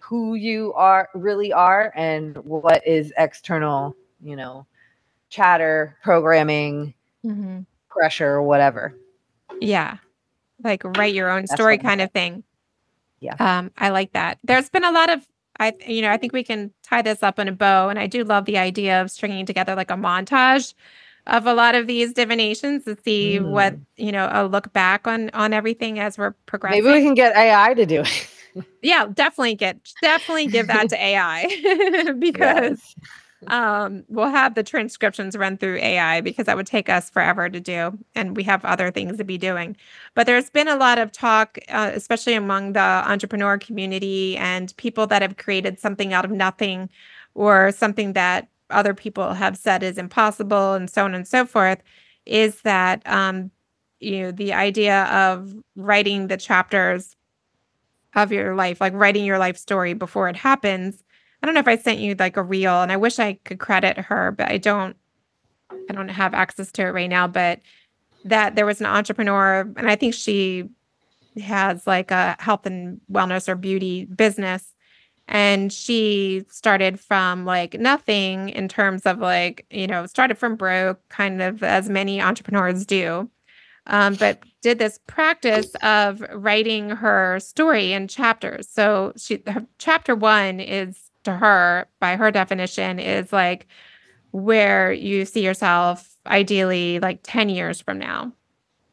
who 0.00 0.34
you 0.34 0.72
are 0.74 1.08
really 1.14 1.52
are 1.52 1.92
and 1.96 2.36
what 2.38 2.86
is 2.86 3.12
external, 3.18 3.94
you 4.22 4.36
know, 4.36 4.66
chatter, 5.32 5.96
programming, 6.02 6.92
Mhm. 7.24 7.64
pressure, 7.88 8.42
whatever. 8.42 8.94
Yeah. 9.60 9.96
Like 10.62 10.84
write 10.84 11.14
your 11.14 11.30
own 11.30 11.42
That's 11.42 11.54
story 11.54 11.78
kind 11.78 12.00
of 12.02 12.12
thing. 12.12 12.44
Yeah. 13.18 13.34
Um, 13.38 13.70
I 13.78 13.88
like 13.88 14.12
that. 14.12 14.38
There's 14.44 14.68
been 14.68 14.84
a 14.84 14.92
lot 14.92 15.10
of 15.10 15.26
I, 15.60 15.74
you 15.86 16.00
know, 16.00 16.10
I 16.10 16.16
think 16.16 16.32
we 16.32 16.42
can 16.42 16.72
tie 16.82 17.02
this 17.02 17.22
up 17.22 17.38
in 17.38 17.46
a 17.46 17.52
bow. 17.52 17.88
And 17.88 17.98
I 17.98 18.06
do 18.06 18.24
love 18.24 18.46
the 18.46 18.58
idea 18.58 19.00
of 19.00 19.10
stringing 19.10 19.44
together 19.46 19.74
like 19.74 19.90
a 19.90 19.96
montage 19.96 20.74
of 21.26 21.46
a 21.46 21.54
lot 21.54 21.74
of 21.74 21.86
these 21.86 22.12
divinations 22.14 22.84
to 22.84 22.96
see 23.04 23.38
mm. 23.38 23.48
what 23.48 23.76
you 23.96 24.10
know 24.10 24.28
a 24.32 24.46
look 24.46 24.72
back 24.72 25.06
on 25.06 25.30
on 25.34 25.52
everything 25.52 25.98
as 25.98 26.18
we're 26.18 26.32
progressing. 26.46 26.82
Maybe 26.82 26.98
we 26.98 27.04
can 27.04 27.14
get 27.14 27.36
AI 27.36 27.74
to 27.74 27.86
do 27.86 28.00
it. 28.00 28.64
yeah, 28.82 29.06
definitely 29.06 29.54
get 29.54 29.78
definitely 30.02 30.48
give 30.48 30.66
that 30.66 30.88
to 30.88 31.00
AI 31.00 32.12
because 32.18 32.82
yes 32.98 33.21
um, 33.48 34.04
we'll 34.08 34.28
have 34.30 34.54
the 34.54 34.62
transcriptions 34.62 35.36
run 35.36 35.56
through 35.56 35.78
AI 35.78 36.20
because 36.20 36.46
that 36.46 36.56
would 36.56 36.66
take 36.66 36.88
us 36.88 37.10
forever 37.10 37.48
to 37.48 37.60
do. 37.60 37.98
And 38.14 38.36
we 38.36 38.42
have 38.44 38.64
other 38.64 38.90
things 38.90 39.18
to 39.18 39.24
be 39.24 39.38
doing. 39.38 39.76
But 40.14 40.26
there's 40.26 40.50
been 40.50 40.68
a 40.68 40.76
lot 40.76 40.98
of 40.98 41.12
talk, 41.12 41.58
uh, 41.68 41.90
especially 41.94 42.34
among 42.34 42.74
the 42.74 42.80
entrepreneur 42.80 43.58
community 43.58 44.36
and 44.36 44.76
people 44.76 45.06
that 45.08 45.22
have 45.22 45.36
created 45.36 45.80
something 45.80 46.12
out 46.12 46.24
of 46.24 46.30
nothing 46.30 46.88
or 47.34 47.72
something 47.72 48.12
that 48.12 48.48
other 48.70 48.94
people 48.94 49.34
have 49.34 49.56
said 49.56 49.82
is 49.82 49.98
impossible 49.98 50.74
and 50.74 50.88
so 50.88 51.04
on 51.04 51.14
and 51.14 51.26
so 51.26 51.44
forth, 51.44 51.82
is 52.26 52.62
that, 52.62 53.02
um, 53.06 53.50
you 54.00 54.22
know, 54.22 54.30
the 54.30 54.52
idea 54.52 55.04
of 55.04 55.54
writing 55.76 56.28
the 56.28 56.36
chapters 56.36 57.16
of 58.14 58.30
your 58.30 58.54
life, 58.54 58.80
like 58.80 58.92
writing 58.94 59.24
your 59.24 59.38
life 59.38 59.56
story 59.56 59.94
before 59.94 60.28
it 60.28 60.36
happens 60.36 61.02
I 61.42 61.46
don't 61.46 61.54
know 61.54 61.60
if 61.60 61.68
I 61.68 61.76
sent 61.76 61.98
you 61.98 62.14
like 62.18 62.36
a 62.36 62.42
reel 62.42 62.82
and 62.82 62.92
I 62.92 62.96
wish 62.96 63.18
I 63.18 63.34
could 63.44 63.58
credit 63.58 63.98
her, 63.98 64.30
but 64.30 64.48
I 64.48 64.58
don't 64.58 64.96
I 65.88 65.94
don't 65.94 66.08
have 66.08 66.34
access 66.34 66.70
to 66.72 66.82
it 66.82 66.90
right 66.90 67.10
now, 67.10 67.26
but 67.26 67.60
that 68.24 68.54
there 68.54 68.66
was 68.66 68.80
an 68.80 68.86
entrepreneur 68.86 69.60
and 69.76 69.90
I 69.90 69.96
think 69.96 70.14
she 70.14 70.68
has 71.42 71.86
like 71.86 72.10
a 72.10 72.36
health 72.38 72.66
and 72.66 73.00
wellness 73.10 73.48
or 73.48 73.56
beauty 73.56 74.04
business 74.04 74.74
and 75.28 75.72
she 75.72 76.44
started 76.50 77.00
from 77.00 77.44
like 77.44 77.74
nothing 77.74 78.50
in 78.50 78.68
terms 78.68 79.06
of 79.06 79.18
like 79.18 79.64
you 79.70 79.86
know 79.86 80.04
started 80.06 80.36
from 80.36 80.56
broke 80.56 81.00
kind 81.08 81.40
of 81.40 81.62
as 81.62 81.88
many 81.88 82.20
entrepreneurs 82.20 82.84
do 82.84 83.30
um, 83.86 84.14
but 84.14 84.42
did 84.60 84.78
this 84.78 85.00
practice 85.06 85.74
of 85.82 86.24
writing 86.32 86.90
her 86.90 87.40
story 87.40 87.92
in 87.92 88.08
chapters. 88.08 88.68
So 88.68 89.12
she 89.16 89.42
chapter 89.78 90.14
one 90.14 90.60
is 90.60 91.10
to 91.24 91.32
her, 91.32 91.86
by 92.00 92.16
her 92.16 92.30
definition, 92.30 92.98
is 92.98 93.32
like 93.32 93.66
where 94.32 94.92
you 94.92 95.24
see 95.24 95.44
yourself 95.44 96.16
ideally 96.26 96.98
like 97.00 97.20
10 97.22 97.48
years 97.48 97.80
from 97.80 97.98
now 97.98 98.32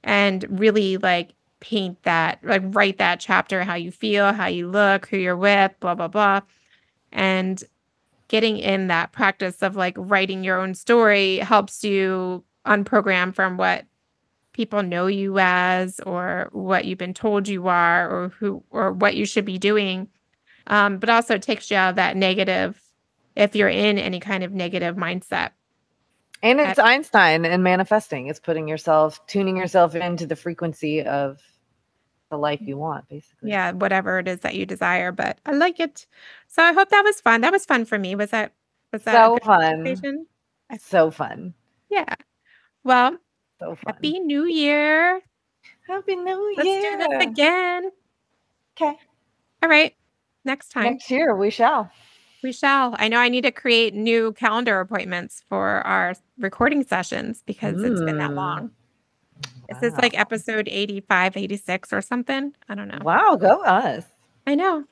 and 0.04 0.46
really 0.60 0.98
like 0.98 1.34
paint 1.60 2.02
that, 2.04 2.40
like 2.44 2.62
write 2.66 2.98
that 2.98 3.20
chapter, 3.20 3.64
how 3.64 3.76
you 3.76 3.92
feel, 3.92 4.34
how 4.34 4.48
you 4.48 4.68
look, 4.68 5.08
who 5.08 5.18
you're 5.18 5.38
with, 5.38 5.72
blah, 5.80 5.96
blah, 5.96 6.08
blah. 6.08 6.42
And 7.12 7.64
getting 8.28 8.58
in 8.58 8.88
that 8.88 9.12
practice 9.12 9.62
of 9.62 9.76
like 9.76 9.96
writing 9.98 10.44
your 10.44 10.60
own 10.60 10.74
story 10.74 11.38
helps 11.38 11.84
you 11.84 12.44
unprogram 12.66 13.34
from 13.34 13.58
what 13.58 13.86
people 14.54 14.84
know 14.84 15.08
you 15.08 15.40
as 15.40 16.00
or 16.06 16.50
what 16.52 16.86
you've 16.86 16.98
been 16.98 17.14
told 17.14 17.48
you 17.48 17.68
are 17.68 18.10
or 18.10 18.30
who 18.30 18.64
or 18.72 18.92
what 18.92 19.16
you 19.16 19.26
should 19.26 19.46
be 19.46 19.58
doing 19.58 20.08
um, 20.70 21.00
but 21.00 21.10
also 21.10 21.36
it 21.36 21.42
takes 21.42 21.70
you 21.70 21.78
out 21.78 21.92
of 21.92 21.96
that 21.98 22.16
negative 22.16 22.80
if 23.36 23.56
you're 23.56 23.70
in 23.70 23.98
any 23.98 24.20
kind 24.20 24.44
of 24.44 24.52
negative 24.52 24.96
mindset. 24.96 25.52
And 26.42 26.60
it's 26.60 26.80
At, 26.80 26.86
Einstein 26.86 27.44
and 27.44 27.64
manifesting. 27.64 28.28
It's 28.28 28.40
putting 28.40 28.68
yourself, 28.68 29.26
tuning 29.28 29.58
yourself 29.58 29.96
into 29.96 30.26
the 30.26 30.36
frequency 30.36 31.04
of 31.04 31.42
the 32.30 32.38
life 32.38 32.62
you 32.62 32.78
want, 32.78 33.10
basically. 33.10 33.50
Yeah, 33.50 33.72
whatever 33.72 34.20
it 34.20 34.28
is 34.28 34.40
that 34.42 34.56
you 34.56 34.66
desire. 34.66 35.12
But 35.12 35.40
I 35.46 35.52
like 35.52 35.80
it. 35.80 36.06
So 36.48 36.64
I 36.64 36.72
hope 36.72 36.90
that 36.90 37.04
was 37.04 37.20
fun. 37.20 37.42
That 37.42 37.52
was 37.52 37.66
fun 37.66 37.84
for 37.84 37.98
me. 37.98 38.16
Was 38.16 38.30
that 38.30 38.54
was 38.94 39.04
that 39.04 39.14
so 39.14 39.38
fun? 39.44 40.28
So 40.80 41.12
fun. 41.12 41.54
Yeah. 41.90 42.16
Well, 42.84 43.18
so 43.60 43.76
fun. 43.76 43.94
happy 43.96 44.20
New 44.20 44.46
Year. 44.46 45.22
Happy 45.88 46.16
New 46.16 46.56
Year. 46.64 46.98
Let's 46.98 47.10
do 47.10 47.18
this 47.18 47.24
again. 47.24 47.92
Okay. 48.78 48.98
All 49.62 49.70
right 49.70 49.94
next 50.46 50.70
time. 50.70 50.84
Next 50.84 51.10
year, 51.10 51.36
we 51.36 51.50
shall. 51.50 51.92
We 52.42 52.54
shall. 52.54 52.96
I 52.98 53.08
know 53.10 53.18
I 53.18 53.30
need 53.30 53.42
to 53.42 53.52
create 53.52 53.94
new 53.94 54.34
calendar 54.34 54.80
appointments 54.80 55.44
for 55.50 55.86
our 55.86 56.14
recording 56.38 56.84
sessions 56.84 57.44
because 57.46 57.76
mm. 57.76 57.92
it's 57.92 58.02
been 58.02 58.18
that 58.18 58.34
long. 58.34 58.64
Wow. 58.64 58.70
Is 59.70 59.80
this 59.82 59.94
like 60.02 60.18
episode 60.18 60.68
85, 60.72 61.38
86 61.38 61.94
or 61.94 62.02
something? 62.02 62.54
I 62.70 62.76
don't 62.76 62.88
know. 62.88 63.00
Wow, 63.04 63.36
go 63.36 63.62
us. 63.64 64.04
I 64.48 64.56
know. 64.56 64.86